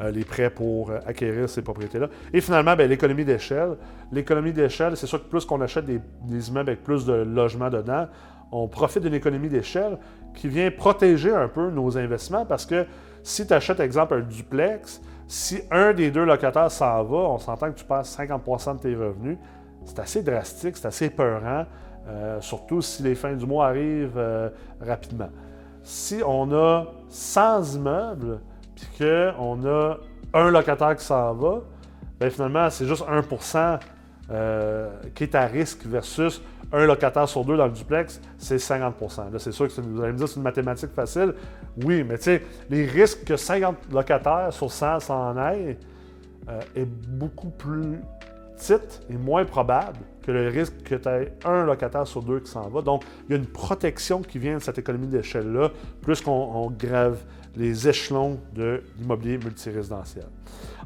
Euh, 0.00 0.10
les 0.10 0.24
prêts 0.24 0.48
pour 0.48 0.90
euh, 0.90 0.98
acquérir 1.04 1.46
ces 1.46 1.60
propriétés-là. 1.60 2.08
Et 2.32 2.40
finalement, 2.40 2.74
ben, 2.74 2.88
l'économie 2.88 3.24
d'échelle. 3.24 3.76
L'économie 4.10 4.52
d'échelle, 4.52 4.96
c'est 4.96 5.06
sûr 5.06 5.22
que 5.22 5.28
plus 5.28 5.44
qu'on 5.44 5.60
achète 5.60 5.84
des, 5.84 6.48
immeubles 6.48 6.70
avec 6.70 6.82
plus 6.82 7.04
de 7.04 7.12
logements 7.12 7.68
dedans, 7.68 8.06
on 8.50 8.66
profite 8.66 9.02
d'une 9.02 9.12
économie 9.12 9.50
d'échelle 9.50 9.98
qui 10.34 10.48
vient 10.48 10.70
protéger 10.70 11.34
un 11.34 11.48
peu 11.48 11.68
nos 11.70 11.98
investissements 11.98 12.46
parce 12.46 12.64
que 12.64 12.86
si 13.22 13.46
tu 13.46 13.52
achètes, 13.52 13.78
exemple, 13.80 14.14
un 14.14 14.20
duplex, 14.20 15.02
si 15.28 15.60
un 15.70 15.92
des 15.92 16.10
deux 16.10 16.24
locataires 16.24 16.70
s'en 16.70 17.04
va, 17.04 17.18
on 17.18 17.38
s'entend 17.38 17.70
que 17.70 17.78
tu 17.78 17.84
passes 17.84 18.16
50% 18.18 18.76
de 18.76 18.80
tes 18.80 18.96
revenus. 18.96 19.36
C'est 19.84 19.98
assez 19.98 20.22
drastique, 20.22 20.78
c'est 20.78 20.86
assez 20.86 21.10
peurant, 21.10 21.66
euh, 22.08 22.40
surtout 22.40 22.80
si 22.80 23.02
les 23.02 23.14
fins 23.14 23.34
du 23.34 23.44
mois 23.44 23.66
arrivent 23.66 24.50
rapidement. 24.80 25.28
Si 25.82 26.22
on 26.26 26.50
a 26.52 26.86
100 27.10 27.74
immeubles, 27.74 28.40
qu'on 28.98 29.66
a 29.66 29.96
un 30.34 30.50
locataire 30.50 30.96
qui 30.96 31.04
s'en 31.04 31.34
va, 31.34 31.62
bien 32.18 32.30
finalement, 32.30 32.70
c'est 32.70 32.86
juste 32.86 33.04
1% 33.06 33.78
euh, 34.30 34.88
qui 35.14 35.24
est 35.24 35.34
à 35.34 35.46
risque 35.46 35.84
versus 35.86 36.40
un 36.72 36.86
locataire 36.86 37.28
sur 37.28 37.44
deux 37.44 37.56
dans 37.56 37.66
le 37.66 37.72
duplex, 37.72 38.20
c'est 38.38 38.58
50 38.58 38.94
Là, 39.32 39.38
c'est 39.38 39.52
sûr 39.52 39.66
que 39.66 39.80
vous 39.80 40.00
allez 40.02 40.12
me 40.12 40.18
dire 40.18 40.28
c'est 40.28 40.36
une 40.36 40.42
mathématique 40.42 40.90
facile. 40.94 41.34
Oui, 41.84 42.04
mais 42.04 42.16
tu 42.18 42.24
sais, 42.24 42.42
les 42.68 42.86
risques 42.86 43.24
que 43.24 43.36
50 43.36 43.92
locataires 43.92 44.52
sur 44.52 44.70
100 44.70 45.00
s'en 45.00 45.36
aillent 45.36 45.76
euh, 46.48 46.60
est 46.76 46.84
beaucoup 46.84 47.50
plus 47.50 47.98
petite 48.56 49.02
et 49.10 49.14
moins 49.14 49.44
probable 49.44 49.98
que 50.22 50.30
le 50.30 50.48
risque 50.48 50.82
que 50.84 50.94
tu 50.94 51.08
aies 51.08 51.32
un 51.44 51.64
locataire 51.64 52.06
sur 52.06 52.22
deux 52.22 52.40
qui 52.40 52.50
s'en 52.50 52.68
va. 52.68 52.82
Donc, 52.82 53.02
il 53.28 53.32
y 53.32 53.34
a 53.34 53.38
une 53.38 53.46
protection 53.46 54.20
qui 54.20 54.38
vient 54.38 54.58
de 54.58 54.62
cette 54.62 54.78
économie 54.78 55.06
d'échelle-là, 55.06 55.70
plus 56.02 56.20
qu'on 56.20 56.70
grave 56.70 57.18
les 57.56 57.88
échelons 57.88 58.38
de 58.54 58.82
l'immobilier 58.98 59.38
multirésidentiel. 59.38 60.26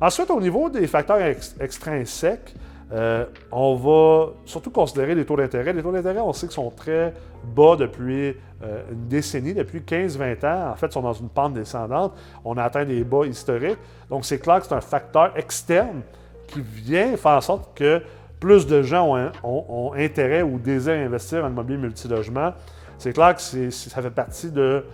Ensuite, 0.00 0.30
au 0.30 0.40
niveau 0.40 0.68
des 0.68 0.86
facteurs 0.86 1.18
extrinsèques, 1.60 2.54
euh, 2.92 3.24
on 3.50 3.74
va 3.74 4.32
surtout 4.44 4.70
considérer 4.70 5.14
les 5.14 5.24
taux 5.24 5.36
d'intérêt. 5.36 5.72
Les 5.72 5.82
taux 5.82 5.92
d'intérêt, 5.92 6.20
on 6.20 6.32
sait 6.32 6.46
qu'ils 6.46 6.54
sont 6.54 6.70
très 6.70 7.14
bas 7.56 7.76
depuis 7.76 8.36
euh, 8.62 8.82
une 8.92 9.08
décennie, 9.08 9.54
depuis 9.54 9.80
15-20 9.80 10.46
ans. 10.46 10.70
En 10.72 10.76
fait, 10.76 10.86
ils 10.86 10.92
sont 10.92 11.02
dans 11.02 11.12
une 11.12 11.28
pente 11.28 11.54
descendante. 11.54 12.12
On 12.44 12.56
a 12.56 12.64
atteint 12.64 12.84
des 12.84 13.02
bas 13.04 13.26
historiques. 13.26 13.78
Donc, 14.10 14.24
c'est 14.24 14.38
clair 14.38 14.60
que 14.60 14.66
c'est 14.66 14.74
un 14.74 14.80
facteur 14.80 15.36
externe 15.36 16.02
qui 16.46 16.60
vient 16.60 17.16
faire 17.16 17.32
en 17.32 17.40
sorte 17.40 17.76
que 17.76 18.02
plus 18.38 18.66
de 18.66 18.82
gens 18.82 19.16
ont, 19.42 19.92
intérêt 19.94 20.42
ou 20.42 20.58
désirent 20.58 21.06
investir 21.06 21.44
en 21.44 21.48
immobilier 21.48 21.78
multilogement. 21.78 22.52
C'est 22.98 23.12
clair 23.12 23.34
que 23.34 23.70
ça 23.70 24.02
fait 24.02 24.10
partie 24.10 24.50
de 24.50 24.84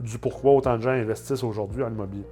du 0.00 0.18
pourquoi 0.18 0.52
autant 0.52 0.76
de 0.76 0.82
gens 0.82 0.90
investissent 0.90 1.44
aujourd'hui 1.44 1.82
en 1.82 1.90
immobilier. 1.90 2.24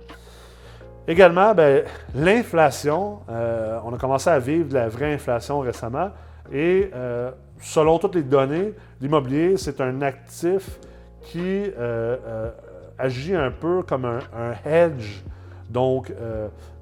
Également, 1.08 1.52
ben, 1.54 1.84
l'inflation, 2.14 3.20
euh, 3.28 3.78
on 3.84 3.92
a 3.92 3.98
commencé 3.98 4.30
à 4.30 4.38
vivre 4.38 4.68
de 4.68 4.74
la 4.74 4.88
vraie 4.88 5.12
inflation 5.12 5.58
récemment 5.60 6.10
et 6.52 6.90
euh, 6.94 7.32
selon 7.60 7.98
toutes 7.98 8.14
les 8.14 8.22
données, 8.22 8.72
l'immobilier, 9.00 9.56
c'est 9.56 9.80
un 9.80 10.00
actif 10.02 10.78
qui 11.22 11.40
euh, 11.40 12.50
agit 12.98 13.34
un 13.34 13.50
peu 13.50 13.82
comme 13.82 14.04
un, 14.04 14.20
hedge, 14.64 15.22
donc 15.70 16.12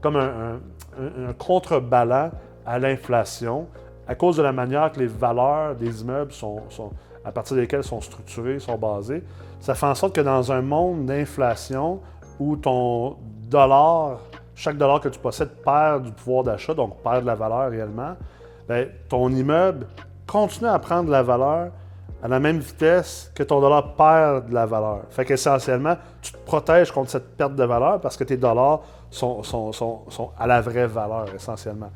comme 0.03 0.17
un, 0.17 0.61
contrebalan 1.39 2.31
à 2.67 2.79
l'inflation 2.79 3.69
à 4.07 4.15
cause 4.15 4.37
de 4.37 4.43
la 4.43 4.53
manière 4.53 4.91
que 4.93 4.99
les 4.99 5.07
valeurs 5.07 5.77
des 5.77 6.03
immeubles 6.03 6.33
sont 6.33 6.91
à 7.25 7.33
partir 7.33 7.57
desquelles 7.57 7.85
sont 7.85 8.01
structurés, 8.01 8.59
sont 8.59 8.79
basés, 8.79 9.23
ça 9.61 9.75
fait 9.75 9.87
en 9.87 9.95
sorte 9.95 10.15
que 10.15 10.21
dans 10.21 10.53
un 10.53 10.63
monde 10.63 11.07
d'inflation 11.07 12.01
où 12.39 12.57
ton 12.57 13.17
dollar, 13.49 14.21
chaque 14.55 14.79
dollar 14.79 15.01
que 15.01 15.09
tu 15.09 15.19
possèdes 15.19 15.51
perd 15.65 16.05
du 16.05 16.13
pouvoir 16.13 16.45
d'achat, 16.45 16.75
donc 16.75 17.03
perd 17.03 17.23
de 17.23 17.27
la 17.27 17.35
valeur 17.35 17.71
réellement, 17.71 18.17
bien, 18.69 18.87
ton 19.09 19.29
immeuble 19.31 19.87
continue 20.27 20.71
à 20.71 20.79
prendre 20.79 21.07
de 21.07 21.13
la 21.13 21.23
valeur 21.23 21.73
à 22.23 22.29
la 22.29 22.39
même 22.39 22.59
vitesse 22.59 23.33
que 23.35 23.43
ton 23.43 23.61
dollar 23.61 23.95
perd 23.95 24.49
de 24.49 24.55
la 24.55 24.67
valeur. 24.67 25.05
Fait 25.11 25.25
qu'essentiellement, 25.25 25.97
tu 26.21 26.33
te 26.33 26.39
protèges 26.39 26.93
contre 26.93 27.11
cette 27.11 27.37
perte 27.37 27.55
de 27.55 27.65
valeur 27.65 28.01
parce 28.01 28.17
que 28.17 28.25
tes 28.25 28.37
dollars 28.37 28.81
sont, 29.11 29.43
sont 29.43 30.31
à 30.39 30.47
la 30.47 30.61
vraie 30.61 30.87
valeur 30.87 31.27
essentiellement. 31.35 31.91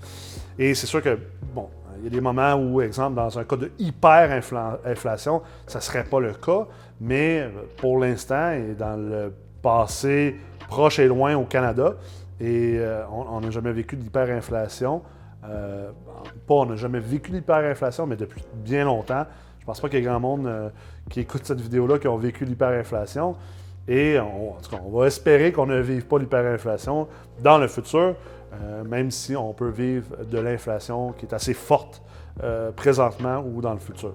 Et 0.58 0.74
c'est 0.74 0.86
sûr 0.86 1.02
que, 1.02 1.18
bon, 1.54 1.68
il 1.98 2.04
y 2.04 2.06
a 2.06 2.10
des 2.10 2.20
moments 2.20 2.54
où, 2.54 2.80
exemple, 2.80 3.16
dans 3.16 3.38
un 3.38 3.44
cas 3.44 3.56
de 3.56 3.70
hyper-inflation, 3.78 5.42
ça 5.66 5.78
ne 5.78 5.82
serait 5.82 6.04
pas 6.04 6.20
le 6.20 6.32
cas, 6.32 6.66
mais 7.00 7.48
pour 7.76 7.98
l'instant 7.98 8.50
et 8.50 8.74
dans 8.74 8.96
le 8.96 9.32
passé 9.62 10.36
proche 10.68 10.98
et 10.98 11.06
loin 11.06 11.34
au 11.36 11.44
Canada, 11.44 11.94
et 12.40 12.76
euh, 12.78 13.04
on 13.10 13.40
n'a 13.40 13.50
jamais 13.50 13.72
vécu 13.72 13.96
d'hyperinflation. 13.96 15.02
Euh, 15.44 15.90
pas 16.46 16.54
on 16.54 16.66
n'a 16.66 16.76
jamais 16.76 16.98
vécu 16.98 17.30
d'hyperinflation, 17.30 18.06
mais 18.06 18.16
depuis 18.16 18.42
bien 18.54 18.84
longtemps. 18.84 19.24
Je 19.60 19.64
pense 19.64 19.80
pas 19.80 19.88
qu'il 19.88 20.00
y 20.00 20.02
ait 20.02 20.04
grand 20.04 20.20
monde 20.20 20.46
euh, 20.46 20.68
qui 21.10 21.20
écoute 21.20 21.42
cette 21.44 21.60
vidéo-là 21.60 21.98
qui 21.98 22.08
ont 22.08 22.16
vécu 22.16 22.44
l'hyperinflation. 22.44 23.36
Et 23.86 24.18
on, 24.18 24.54
on 24.84 24.98
va 24.98 25.06
espérer 25.06 25.52
qu'on 25.52 25.66
ne 25.66 25.80
vive 25.80 26.06
pas 26.06 26.18
l'hyperinflation 26.18 27.06
dans 27.42 27.58
le 27.58 27.68
futur. 27.68 28.16
Euh, 28.62 28.84
même 28.84 29.10
si 29.10 29.34
on 29.36 29.52
peut 29.52 29.70
vivre 29.70 30.24
de 30.30 30.38
l'inflation 30.38 31.12
qui 31.12 31.26
est 31.26 31.34
assez 31.34 31.54
forte 31.54 32.02
euh, 32.42 32.70
présentement 32.72 33.44
ou 33.44 33.60
dans 33.60 33.72
le 33.72 33.78
futur. 33.78 34.12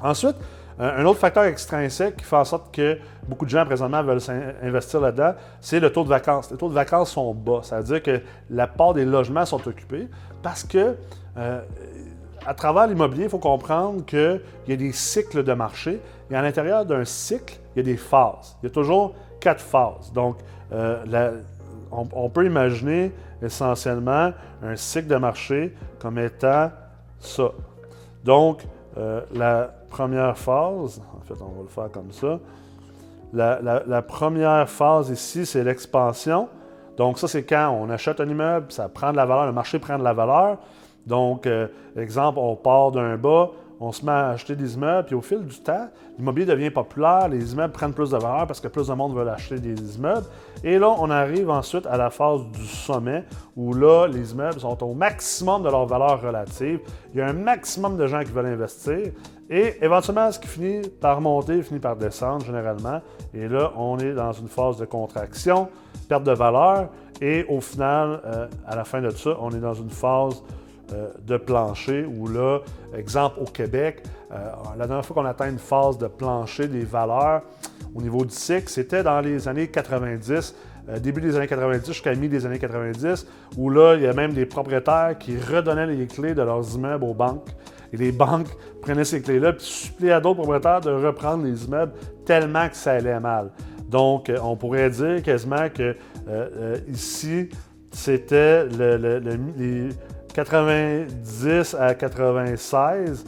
Ensuite, 0.00 0.36
un 0.76 1.04
autre 1.04 1.20
facteur 1.20 1.44
extrinsèque 1.44 2.16
qui 2.16 2.24
fait 2.24 2.36
en 2.36 2.44
sorte 2.44 2.74
que 2.74 2.98
beaucoup 3.28 3.44
de 3.44 3.50
gens 3.50 3.64
présentement 3.64 4.02
veulent 4.02 4.20
investir 4.60 5.00
là-dedans, 5.00 5.34
c'est 5.60 5.78
le 5.78 5.90
taux 5.92 6.02
de 6.02 6.08
vacances. 6.08 6.50
Les 6.50 6.56
taux 6.56 6.68
de 6.68 6.74
vacances 6.74 7.12
sont 7.12 7.32
bas. 7.32 7.60
Ça 7.62 7.78
veut 7.78 7.84
dire 7.84 8.02
que 8.02 8.20
la 8.50 8.66
part 8.66 8.92
des 8.92 9.04
logements 9.04 9.46
sont 9.46 9.66
occupés 9.68 10.08
parce 10.42 10.64
que 10.64 10.96
euh, 11.36 11.60
à 12.44 12.54
travers 12.54 12.88
l'immobilier, 12.88 13.24
il 13.24 13.30
faut 13.30 13.38
comprendre 13.38 14.04
qu'il 14.04 14.40
y 14.66 14.72
a 14.72 14.76
des 14.76 14.92
cycles 14.92 15.44
de 15.44 15.52
marché 15.52 16.00
et 16.28 16.34
à 16.34 16.42
l'intérieur 16.42 16.84
d'un 16.84 17.04
cycle, 17.04 17.60
il 17.76 17.78
y 17.78 17.80
a 17.80 17.84
des 17.84 17.96
phases. 17.96 18.56
Il 18.60 18.66
y 18.66 18.68
a 18.68 18.74
toujours 18.74 19.14
quatre 19.38 19.60
phases. 19.60 20.12
Donc, 20.12 20.38
on, 21.92 22.28
peut 22.28 22.44
imaginer 22.44 23.12
essentiellement 23.44 24.32
un 24.62 24.76
cycle 24.76 25.08
de 25.08 25.16
marché 25.16 25.74
comme 26.00 26.18
étant 26.18 26.70
ça. 27.18 27.50
Donc, 28.24 28.64
euh, 28.96 29.20
la 29.32 29.70
première 29.90 30.36
phase, 30.36 31.00
en 31.16 31.20
fait, 31.24 31.40
on 31.40 31.48
va 31.48 31.62
le 31.62 31.68
faire 31.68 31.90
comme 31.90 32.12
ça. 32.12 32.38
La, 33.32 34.02
première 34.02 34.68
phase 34.68 35.10
ici, 35.10 35.44
c'est 35.44 35.64
l'expansion. 35.64 36.48
Donc, 36.96 37.18
ça, 37.18 37.26
c'est 37.26 37.42
quand 37.42 37.70
on 37.70 37.90
achète 37.90 38.20
un 38.20 38.28
immeuble, 38.28 38.70
ça 38.70 38.88
prend 38.88 39.10
de 39.10 39.16
la 39.16 39.26
valeur, 39.26 39.46
le 39.46 39.52
marché 39.52 39.78
prend 39.78 39.98
de 39.98 40.04
la 40.04 40.12
valeur. 40.12 40.58
Donc, 41.06 41.46
euh, 41.46 41.66
exemple, 41.96 42.38
on 42.38 42.54
part 42.54 42.92
d'un 42.92 43.16
bas, 43.16 43.50
on 43.80 43.92
se 43.92 44.04
met 44.04 44.12
à 44.12 44.30
acheter 44.30 44.54
des 44.56 44.74
immeubles, 44.74 45.06
puis 45.06 45.14
au 45.14 45.20
fil 45.20 45.44
du 45.44 45.58
temps, 45.58 45.88
l'immobilier 46.18 46.46
devient 46.46 46.70
populaire, 46.70 47.28
les 47.28 47.52
immeubles 47.52 47.72
prennent 47.72 47.92
plus 47.92 48.10
de 48.10 48.16
valeur 48.16 48.46
parce 48.46 48.60
que 48.60 48.68
plus 48.68 48.88
de 48.88 48.94
monde 48.94 49.14
veut 49.14 49.28
acheter 49.28 49.58
des 49.58 49.96
immeubles. 49.96 50.26
Et 50.62 50.78
là, 50.78 50.94
on 50.98 51.10
arrive 51.10 51.50
ensuite 51.50 51.86
à 51.86 51.96
la 51.96 52.10
phase 52.10 52.42
du 52.52 52.64
sommet, 52.66 53.24
où 53.56 53.74
là, 53.74 54.06
les 54.06 54.32
immeubles 54.32 54.60
sont 54.60 54.82
au 54.82 54.94
maximum 54.94 55.62
de 55.62 55.68
leur 55.68 55.86
valeur 55.86 56.22
relative. 56.22 56.80
Il 57.12 57.18
y 57.18 57.20
a 57.20 57.26
un 57.26 57.32
maximum 57.32 57.96
de 57.96 58.06
gens 58.06 58.20
qui 58.20 58.30
veulent 58.30 58.46
investir. 58.46 59.12
Et 59.50 59.76
éventuellement, 59.84 60.30
ce 60.32 60.38
qui 60.38 60.48
finit 60.48 60.88
par 60.88 61.20
monter 61.20 61.62
finit 61.62 61.80
par 61.80 61.96
descendre 61.96 62.44
généralement. 62.44 63.00
Et 63.34 63.46
là, 63.46 63.72
on 63.76 63.98
est 63.98 64.14
dans 64.14 64.32
une 64.32 64.48
phase 64.48 64.78
de 64.78 64.86
contraction, 64.86 65.68
perte 66.08 66.24
de 66.24 66.32
valeur. 66.32 66.88
Et 67.20 67.44
au 67.48 67.60
final, 67.60 68.20
euh, 68.24 68.46
à 68.66 68.76
la 68.76 68.84
fin 68.84 69.02
de 69.02 69.10
ça, 69.10 69.36
on 69.40 69.50
est 69.50 69.60
dans 69.60 69.74
une 69.74 69.90
phase 69.90 70.42
de 71.22 71.36
plancher 71.36 72.04
où 72.04 72.28
là, 72.28 72.60
exemple 72.96 73.38
au 73.40 73.44
Québec, 73.44 74.02
euh, 74.32 74.36
la 74.76 74.86
dernière 74.86 75.04
fois 75.04 75.14
qu'on 75.14 75.28
atteint 75.28 75.50
une 75.50 75.58
phase 75.58 75.98
de 75.98 76.06
plancher 76.06 76.68
des 76.68 76.84
valeurs 76.84 77.42
au 77.94 78.02
niveau 78.02 78.24
du 78.24 78.34
cycle, 78.34 78.68
c'était 78.68 79.02
dans 79.02 79.20
les 79.20 79.46
années 79.48 79.68
90, 79.68 80.54
euh, 80.88 80.98
début 80.98 81.20
des 81.20 81.36
années 81.36 81.46
90 81.46 81.86
jusqu'à 81.86 82.14
mi 82.14 82.28
des 82.28 82.44
années 82.44 82.58
90, 82.58 83.26
où 83.56 83.70
là, 83.70 83.94
il 83.94 84.02
y 84.02 84.06
a 84.06 84.12
même 84.12 84.32
des 84.32 84.46
propriétaires 84.46 85.16
qui 85.18 85.38
redonnaient 85.38 85.86
les 85.86 86.06
clés 86.06 86.34
de 86.34 86.42
leurs 86.42 86.74
immeubles 86.74 87.04
aux 87.04 87.14
banques. 87.14 87.48
Et 87.92 87.96
les 87.96 88.10
banques 88.10 88.48
prenaient 88.82 89.04
ces 89.04 89.22
clés-là 89.22 89.50
et 89.50 89.54
suppliaient 89.58 90.12
à 90.12 90.20
d'autres 90.20 90.40
propriétaires 90.42 90.80
de 90.80 90.90
reprendre 90.90 91.44
les 91.44 91.64
immeubles 91.64 91.92
tellement 92.24 92.68
que 92.68 92.76
ça 92.76 92.92
allait 92.92 93.20
mal. 93.20 93.50
Donc, 93.88 94.28
euh, 94.28 94.38
on 94.42 94.56
pourrait 94.56 94.90
dire 94.90 95.22
quasiment 95.22 95.68
que 95.72 95.82
euh, 95.82 95.94
euh, 96.26 96.76
ici, 96.88 97.48
c'était 97.92 98.66
les 98.66 99.88
90 100.34 101.76
à 101.78 101.94
96. 101.94 103.24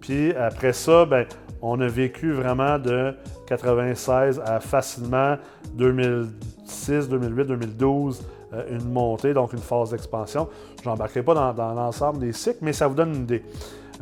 Puis 0.00 0.32
après 0.34 0.72
ça, 0.72 1.04
ben, 1.04 1.26
on 1.60 1.80
a 1.80 1.86
vécu 1.88 2.32
vraiment 2.32 2.78
de 2.78 3.14
96 3.46 4.40
à 4.44 4.60
facilement 4.60 5.36
2006, 5.74 7.08
2008, 7.08 7.44
2012 7.44 8.22
une 8.68 8.90
montée, 8.90 9.32
donc 9.32 9.52
une 9.52 9.60
phase 9.60 9.90
d'expansion. 9.90 10.48
Je 10.82 10.88
n'embarquerai 10.88 11.22
pas 11.22 11.52
dans 11.52 11.72
l'ensemble 11.72 12.18
des 12.18 12.32
cycles, 12.32 12.58
mais 12.62 12.72
ça 12.72 12.88
vous 12.88 12.94
donne 12.94 13.14
une 13.14 13.22
idée. 13.22 13.44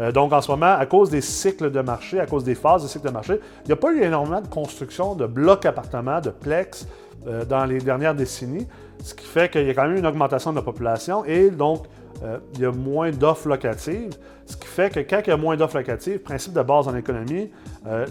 Euh, 0.01 0.13
donc, 0.13 0.33
en 0.33 0.41
ce 0.41 0.51
moment, 0.51 0.75
à 0.79 0.87
cause 0.87 1.11
des 1.11 1.21
cycles 1.21 1.71
de 1.71 1.81
marché, 1.81 2.21
à 2.21 2.27
cause 2.27 2.45
des 2.45 2.55
phases 2.55 2.83
de 2.83 2.89
cycle 2.89 3.07
de 3.07 3.13
marché, 3.13 3.41
il 3.65 3.67
n'y 3.67 3.73
a 3.73 3.77
pas 3.77 3.93
eu 3.93 4.03
énormément 4.03 4.41
de 4.41 4.49
construction 4.49 5.15
de 5.15 5.27
blocs 5.27 5.67
appartements, 5.67 6.21
de 6.21 6.31
plex 6.31 6.87
euh, 7.27 7.45
dans 7.45 7.65
les 7.65 7.79
dernières 7.79 8.15
décennies, 8.15 8.67
ce 9.03 9.15
qui 9.15 9.27
fait 9.27 9.51
qu'il 9.51 9.67
y 9.67 9.71
a 9.71 9.75
quand 9.75 9.89
même 9.89 9.97
une 9.97 10.07
augmentation 10.07 10.51
de 10.51 10.57
la 10.57 10.63
population 10.63 11.25
et 11.25 11.51
donc 11.51 11.87
euh, 12.23 12.39
il 12.55 12.61
y 12.61 12.65
a 12.65 12.73
moins 12.73 13.11
d'offres 13.11 13.49
locatives, 13.49 14.11
ce 14.47 14.57
qui 14.57 14.67
fait 14.67 14.91
que 14.91 15.01
quand 15.01 15.21
il 15.27 15.31
y 15.31 15.33
a 15.33 15.37
moins 15.37 15.57
d'offres 15.57 15.77
locatives, 15.77 16.19
principe 16.21 16.53
de 16.53 16.63
base 16.63 16.89
en 16.89 16.97
économie, 16.97 17.51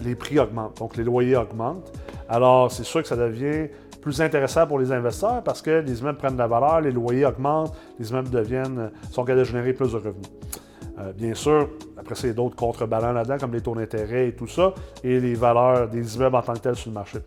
les 0.02 0.14
prix 0.14 0.38
augmentent, 0.38 0.78
donc 0.78 0.96
les 0.96 1.04
loyers 1.04 1.36
augmentent. 1.36 1.92
Alors, 2.28 2.70
c'est 2.70 2.84
sûr 2.84 3.02
que 3.02 3.08
ça 3.08 3.16
devient 3.16 3.68
plus 4.00 4.20
intéressant 4.20 4.66
pour 4.66 4.78
les 4.78 4.92
investisseurs 4.92 5.42
parce 5.42 5.62
que 5.62 5.82
les 5.84 6.00
immeubles 6.00 6.18
prennent 6.18 6.34
de 6.34 6.38
la 6.38 6.46
valeur, 6.46 6.80
les 6.80 6.92
loyers 6.92 7.26
augmentent, 7.26 7.74
les 7.98 8.10
immeubles 8.10 8.30
deviennent, 8.30 8.90
sont 9.10 9.22
capables 9.22 9.40
de 9.40 9.44
générer 9.44 9.72
plus 9.72 9.92
de 9.92 9.96
revenus. 9.96 10.26
Euh, 11.00 11.12
bien 11.12 11.34
sûr, 11.34 11.68
après 11.96 12.28
a 12.28 12.32
d'autres 12.32 12.56
contrebalans 12.56 13.12
là-dedans, 13.12 13.38
comme 13.38 13.52
les 13.52 13.60
taux 13.60 13.74
d'intérêt 13.74 14.28
et 14.28 14.32
tout 14.32 14.48
ça, 14.48 14.74
et 15.04 15.20
les 15.20 15.34
valeurs 15.34 15.88
des 15.88 16.16
immeubles 16.16 16.36
en 16.36 16.42
tant 16.42 16.54
que 16.54 16.58
tels 16.58 16.76
sur 16.76 16.90
le 16.90 16.94
marché. 16.94 17.18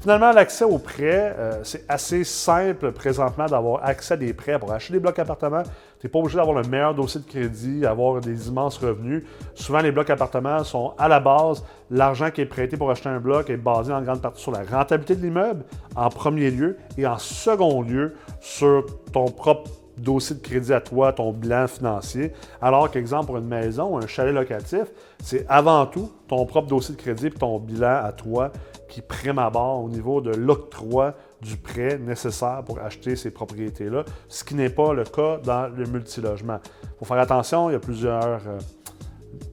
Finalement, 0.00 0.30
l'accès 0.30 0.64
aux 0.64 0.78
prêts, 0.78 1.34
euh, 1.36 1.60
c'est 1.64 1.84
assez 1.88 2.22
simple 2.22 2.92
présentement 2.92 3.46
d'avoir 3.46 3.84
accès 3.84 4.14
à 4.14 4.16
des 4.16 4.32
prêts 4.32 4.56
pour 4.58 4.72
acheter 4.72 4.92
des 4.92 5.00
blocs 5.00 5.18
appartements. 5.18 5.64
Tu 5.98 6.06
n'es 6.06 6.10
pas 6.10 6.20
obligé 6.20 6.36
d'avoir 6.36 6.62
le 6.62 6.68
meilleur 6.68 6.94
dossier 6.94 7.20
de 7.20 7.26
crédit, 7.26 7.84
avoir 7.84 8.20
des 8.20 8.46
immenses 8.46 8.78
revenus. 8.78 9.24
Souvent, 9.54 9.80
les 9.80 9.90
blocs 9.90 10.10
appartements 10.10 10.62
sont 10.62 10.94
à 10.98 11.08
la 11.08 11.18
base, 11.18 11.64
l'argent 11.90 12.30
qui 12.30 12.42
est 12.42 12.46
prêté 12.46 12.76
pour 12.76 12.90
acheter 12.92 13.08
un 13.08 13.18
bloc 13.18 13.50
est 13.50 13.56
basé 13.56 13.92
en 13.92 14.00
grande 14.00 14.22
partie 14.22 14.40
sur 14.40 14.52
la 14.52 14.62
rentabilité 14.62 15.16
de 15.16 15.22
l'immeuble, 15.22 15.64
en 15.96 16.08
premier 16.10 16.52
lieu, 16.52 16.76
et 16.96 17.04
en 17.04 17.18
second 17.18 17.82
lieu, 17.82 18.14
sur 18.40 18.86
ton 19.12 19.26
propre 19.26 19.68
dossier 19.96 20.36
de 20.36 20.40
crédit 20.40 20.72
à 20.72 20.80
toi, 20.80 21.12
ton 21.12 21.32
bilan 21.32 21.66
financier. 21.66 22.32
Alors 22.62 22.90
qu'exemple, 22.90 23.26
pour 23.26 23.38
une 23.38 23.48
maison, 23.48 23.98
un 23.98 24.06
chalet 24.06 24.32
locatif, 24.32 24.84
c'est 25.22 25.46
avant 25.48 25.86
tout 25.86 26.10
ton 26.26 26.44
propre 26.46 26.68
dossier 26.68 26.94
de 26.94 27.00
crédit 27.00 27.26
et 27.26 27.30
ton 27.30 27.58
bilan 27.58 28.04
à 28.04 28.12
toi 28.12 28.52
qui 28.88 29.02
prime 29.02 29.38
à 29.38 29.50
bord 29.50 29.84
au 29.84 29.88
niveau 29.88 30.20
de 30.20 30.30
l'octroi 30.30 31.14
du 31.42 31.56
prêt 31.56 31.98
nécessaire 31.98 32.62
pour 32.64 32.78
acheter 32.78 33.16
ces 33.16 33.30
propriétés-là, 33.30 34.04
ce 34.28 34.44
qui 34.44 34.54
n'est 34.54 34.70
pas 34.70 34.92
le 34.92 35.04
cas 35.04 35.38
dans 35.38 35.68
le 35.68 35.84
multilogement. 35.86 36.58
Il 36.82 36.98
faut 36.98 37.04
faire 37.04 37.18
attention, 37.18 37.68
il 37.70 37.74
y 37.74 37.76
a 37.76 37.80
plusieurs 37.80 38.40
euh, 38.46 38.58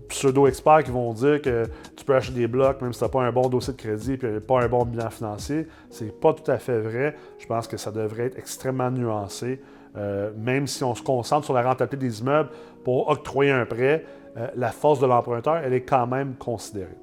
pseudo-experts 0.08 0.86
qui 0.86 0.92
vont 0.92 1.14
dire 1.14 1.42
que 1.42 1.66
tu 1.96 2.06
peux 2.06 2.16
acheter 2.16 2.34
des 2.34 2.48
blocs 2.48 2.82
même 2.82 2.94
si 2.94 3.00
tu 3.00 3.06
n'as 3.06 3.10
pas 3.10 3.24
un 3.24 3.32
bon 3.32 3.50
dossier 3.50 3.74
de 3.74 3.78
crédit 3.78 4.14
et 4.14 4.40
pas 4.40 4.64
un 4.64 4.68
bon 4.68 4.86
bilan 4.86 5.10
financier. 5.10 5.68
C'est 5.90 6.20
pas 6.20 6.34
tout 6.34 6.50
à 6.50 6.58
fait 6.58 6.80
vrai. 6.80 7.16
Je 7.38 7.46
pense 7.46 7.68
que 7.68 7.78
ça 7.78 7.92
devrait 7.92 8.28
être 8.28 8.38
extrêmement 8.38 8.90
nuancé. 8.90 9.62
Euh, 9.98 10.32
même 10.38 10.68
si 10.68 10.84
on 10.84 10.94
se 10.94 11.02
concentre 11.02 11.46
sur 11.46 11.54
la 11.54 11.62
rentabilité 11.62 12.08
des 12.08 12.20
immeubles 12.20 12.50
pour 12.84 13.10
octroyer 13.10 13.52
un 13.52 13.66
prêt, 13.66 14.06
euh, 14.38 14.48
la 14.56 14.72
force 14.72 15.00
de 15.00 15.06
l'emprunteur, 15.06 15.58
elle 15.58 15.74
est 15.74 15.82
quand 15.82 16.08
même 16.08 16.36
considérée. 16.36 16.98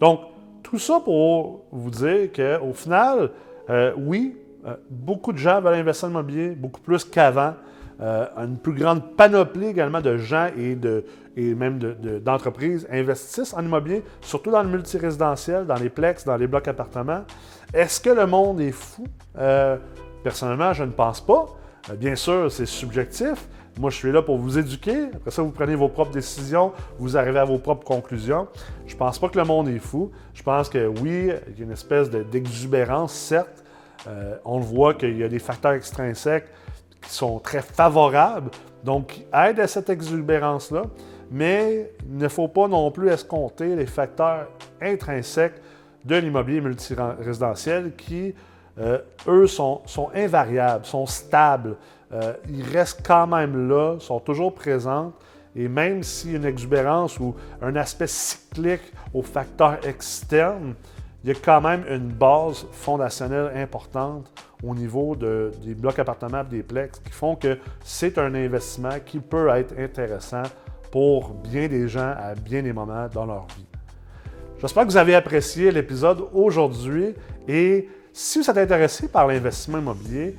Donc, 0.00 0.20
tout 0.62 0.78
ça 0.78 1.00
pour 1.00 1.64
vous 1.70 1.90
dire 1.90 2.30
qu'au 2.32 2.72
final, 2.72 3.30
euh, 3.70 3.92
oui, 3.96 4.36
beaucoup 4.88 5.32
de 5.32 5.38
gens 5.38 5.60
veulent 5.60 5.74
investir 5.74 6.08
en 6.08 6.12
immobilier, 6.12 6.50
beaucoup 6.50 6.80
plus 6.80 7.04
qu'avant. 7.04 7.52
une 8.00 8.56
plus 8.56 8.72
grande 8.72 9.14
panoplie 9.14 9.66
également 9.66 10.00
de 10.00 10.16
gens 10.16 10.48
et, 10.56 10.74
de, 10.74 11.04
et 11.36 11.54
même 11.54 11.78
d'entreprises 11.78 12.88
investissent 12.90 13.52
en 13.52 13.62
immobilier, 13.62 14.02
surtout 14.22 14.50
dans 14.50 14.62
le 14.62 14.70
multirésidentiel, 14.70 15.66
dans 15.66 15.74
les 15.74 15.90
plex, 15.90 16.24
dans 16.24 16.36
les 16.36 16.46
blocs 16.46 16.66
appartements. 16.66 17.24
Est-ce 17.74 18.00
que 18.00 18.10
le 18.10 18.26
monde 18.26 18.60
est 18.60 18.72
fou? 18.72 19.04
personnellement, 20.24 20.72
je 20.72 20.84
ne 20.84 20.90
pense 20.90 21.20
pas. 21.20 21.46
Euh, 21.90 21.94
bien 21.94 22.16
sûr, 22.16 22.50
c'est 22.50 22.66
subjectif. 22.66 23.46
Moi, 23.78 23.90
je 23.90 23.96
suis 23.96 24.12
là 24.12 24.22
pour 24.22 24.38
vous 24.38 24.56
éduquer. 24.56 25.08
Après 25.14 25.30
ça, 25.30 25.42
vous 25.42 25.50
prenez 25.50 25.74
vos 25.74 25.88
propres 25.88 26.12
décisions, 26.12 26.72
vous 26.98 27.16
arrivez 27.16 27.40
à 27.40 27.44
vos 27.44 27.58
propres 27.58 27.84
conclusions. 27.84 28.46
Je 28.86 28.94
pense 28.94 29.18
pas 29.18 29.28
que 29.28 29.38
le 29.38 29.44
monde 29.44 29.68
est 29.68 29.80
fou. 29.80 30.12
Je 30.32 30.42
pense 30.42 30.68
que 30.68 30.86
oui, 30.86 31.30
il 31.48 31.58
y 31.58 31.62
a 31.62 31.64
une 31.64 31.72
espèce 31.72 32.08
d'exubérance, 32.08 33.12
certes. 33.12 33.64
Euh, 34.06 34.36
on 34.44 34.58
le 34.58 34.64
voit 34.64 34.94
qu'il 34.94 35.16
y 35.18 35.24
a 35.24 35.28
des 35.28 35.38
facteurs 35.38 35.72
extrinsèques 35.72 36.46
qui 37.02 37.12
sont 37.12 37.38
très 37.40 37.62
favorables, 37.62 38.50
donc 38.84 39.06
qui 39.08 39.26
aident 39.32 39.60
à 39.60 39.66
cette 39.66 39.90
exubérance-là. 39.90 40.82
Mais 41.30 41.90
il 42.06 42.16
ne 42.16 42.28
faut 42.28 42.48
pas 42.48 42.68
non 42.68 42.90
plus 42.92 43.08
escompter 43.08 43.74
les 43.74 43.86
facteurs 43.86 44.48
intrinsèques 44.80 45.60
de 46.04 46.16
l'immobilier 46.16 46.60
multirésidentiel 46.60 47.92
qui 47.96 48.34
euh, 48.78 48.98
eux 49.28 49.46
sont, 49.46 49.82
invariables, 50.14 50.84
sont 50.84 51.06
stables. 51.06 51.76
Euh, 52.12 52.34
ils 52.48 52.64
restent 52.64 53.04
quand 53.04 53.26
même 53.26 53.68
là, 53.68 53.96
sont 53.98 54.20
toujours 54.20 54.54
présents. 54.54 55.12
Et 55.56 55.68
même 55.68 56.00
a 56.00 56.28
une 56.28 56.44
exubérance 56.44 57.18
ou 57.20 57.34
un 57.62 57.76
aspect 57.76 58.08
cyclique 58.08 58.92
aux 59.12 59.22
facteurs 59.22 59.78
externes, 59.86 60.74
il 61.22 61.28
y 61.28 61.30
a 61.30 61.36
quand 61.42 61.60
même 61.60 61.84
une 61.88 62.08
base 62.08 62.66
fondationnelle 62.72 63.52
importante 63.56 64.30
au 64.62 64.74
niveau 64.74 65.16
des 65.16 65.74
blocs 65.74 65.98
appartements 65.98 66.44
des 66.44 66.62
plex 66.62 66.98
qui 66.98 67.12
font 67.12 67.34
que 67.34 67.58
c'est 67.82 68.18
un 68.18 68.34
investissement 68.34 68.98
qui 69.04 69.20
peut 69.20 69.48
être 69.48 69.74
intéressant 69.78 70.42
pour 70.90 71.30
bien 71.30 71.66
des 71.66 71.88
gens 71.88 72.14
à 72.18 72.34
bien 72.34 72.62
des 72.62 72.72
moments 72.72 73.08
dans 73.12 73.24
leur 73.24 73.46
vie. 73.56 73.66
J'espère 74.60 74.84
que 74.84 74.90
vous 74.90 74.96
avez 74.96 75.14
apprécié 75.14 75.70
l'épisode 75.70 76.26
aujourd'hui 76.32 77.14
et 77.48 77.88
si 78.12 78.38
vous 78.38 78.50
êtes 78.50 78.58
intéressé 78.58 79.08
par 79.08 79.26
l'investissement 79.26 79.78
immobilier, 79.78 80.36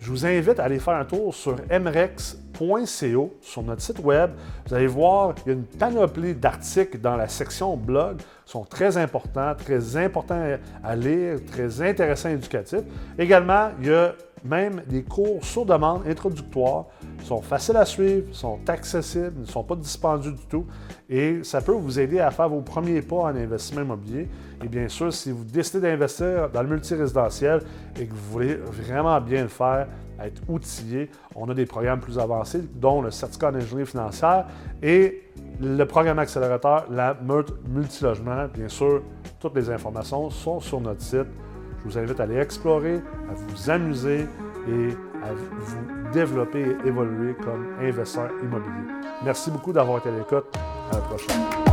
je 0.00 0.10
vous 0.10 0.24
invite 0.24 0.58
à 0.58 0.64
aller 0.64 0.78
faire 0.78 0.94
un 0.94 1.04
tour 1.04 1.34
sur 1.34 1.56
mrex.co 1.68 3.36
sur 3.40 3.62
notre 3.62 3.82
site 3.82 3.98
web. 3.98 4.30
Vous 4.66 4.74
allez 4.74 4.86
voir, 4.86 5.34
il 5.44 5.48
y 5.48 5.50
a 5.50 5.52
une 5.54 5.64
panoplie 5.64 6.34
d'articles 6.34 6.98
dans 6.98 7.16
la 7.16 7.28
section 7.28 7.76
blog. 7.76 8.16
Ils 8.46 8.50
sont 8.50 8.64
très 8.64 8.96
importants, 8.96 9.54
très 9.54 9.96
importants 9.98 10.56
à 10.82 10.96
lire, 10.96 11.38
très 11.50 11.82
intéressants 11.82 12.30
et 12.30 12.34
éducatifs. 12.34 12.80
Également, 13.18 13.70
il 13.80 13.88
y 13.88 13.92
a 13.92 14.14
même 14.44 14.82
des 14.86 15.02
cours 15.02 15.44
sur 15.44 15.66
demande 15.66 16.06
introductoires 16.06 16.86
sont 17.24 17.42
faciles 17.42 17.76
à 17.76 17.84
suivre, 17.84 18.26
sont 18.32 18.58
accessibles, 18.68 19.40
ne 19.40 19.46
sont 19.46 19.64
pas 19.64 19.76
dispendieux 19.76 20.32
du 20.32 20.46
tout 20.46 20.66
et 21.08 21.40
ça 21.42 21.60
peut 21.60 21.72
vous 21.72 21.98
aider 21.98 22.20
à 22.20 22.30
faire 22.30 22.48
vos 22.48 22.60
premiers 22.60 23.02
pas 23.02 23.16
en 23.16 23.36
investissement 23.36 23.82
immobilier. 23.82 24.28
Et 24.62 24.68
bien 24.68 24.88
sûr, 24.88 25.12
si 25.12 25.30
vous 25.30 25.44
décidez 25.44 25.80
d'investir 25.80 26.48
dans 26.50 26.62
le 26.62 26.68
multirésidentiel 26.68 27.62
et 27.98 28.06
que 28.06 28.12
vous 28.12 28.30
voulez 28.32 28.54
vraiment 28.54 29.20
bien 29.20 29.42
le 29.42 29.48
faire, 29.48 29.86
être 30.22 30.42
outillé, 30.48 31.10
on 31.34 31.48
a 31.48 31.54
des 31.54 31.66
programmes 31.66 32.00
plus 32.00 32.18
avancés, 32.18 32.62
dont 32.74 33.00
le 33.00 33.10
certificat 33.10 33.52
d'ingénierie 33.52 33.86
financière 33.86 34.46
et 34.82 35.22
le 35.60 35.84
programme 35.84 36.18
accélérateur, 36.18 36.86
la 36.90 37.16
multilogement. 37.68 38.46
Bien 38.52 38.68
sûr, 38.68 39.02
toutes 39.38 39.56
les 39.56 39.70
informations 39.70 40.28
sont 40.30 40.60
sur 40.60 40.80
notre 40.80 41.02
site 41.02 41.28
je 41.84 41.90
vous 41.90 41.98
invite 41.98 42.20
à 42.20 42.24
aller 42.24 42.38
explorer, 42.38 42.96
à 43.30 43.34
vous 43.34 43.70
amuser 43.70 44.26
et 44.68 44.88
à 45.22 45.32
vous 45.32 46.10
développer 46.12 46.60
et 46.60 46.88
évoluer 46.88 47.34
comme 47.42 47.66
investisseur 47.80 48.30
immobilier. 48.42 48.88
Merci 49.24 49.50
beaucoup 49.50 49.72
d'avoir 49.72 49.98
été 49.98 50.08
à 50.08 50.12
l'écoute. 50.12 50.46
À 50.90 50.96
la 50.96 51.00
prochaine. 51.02 51.69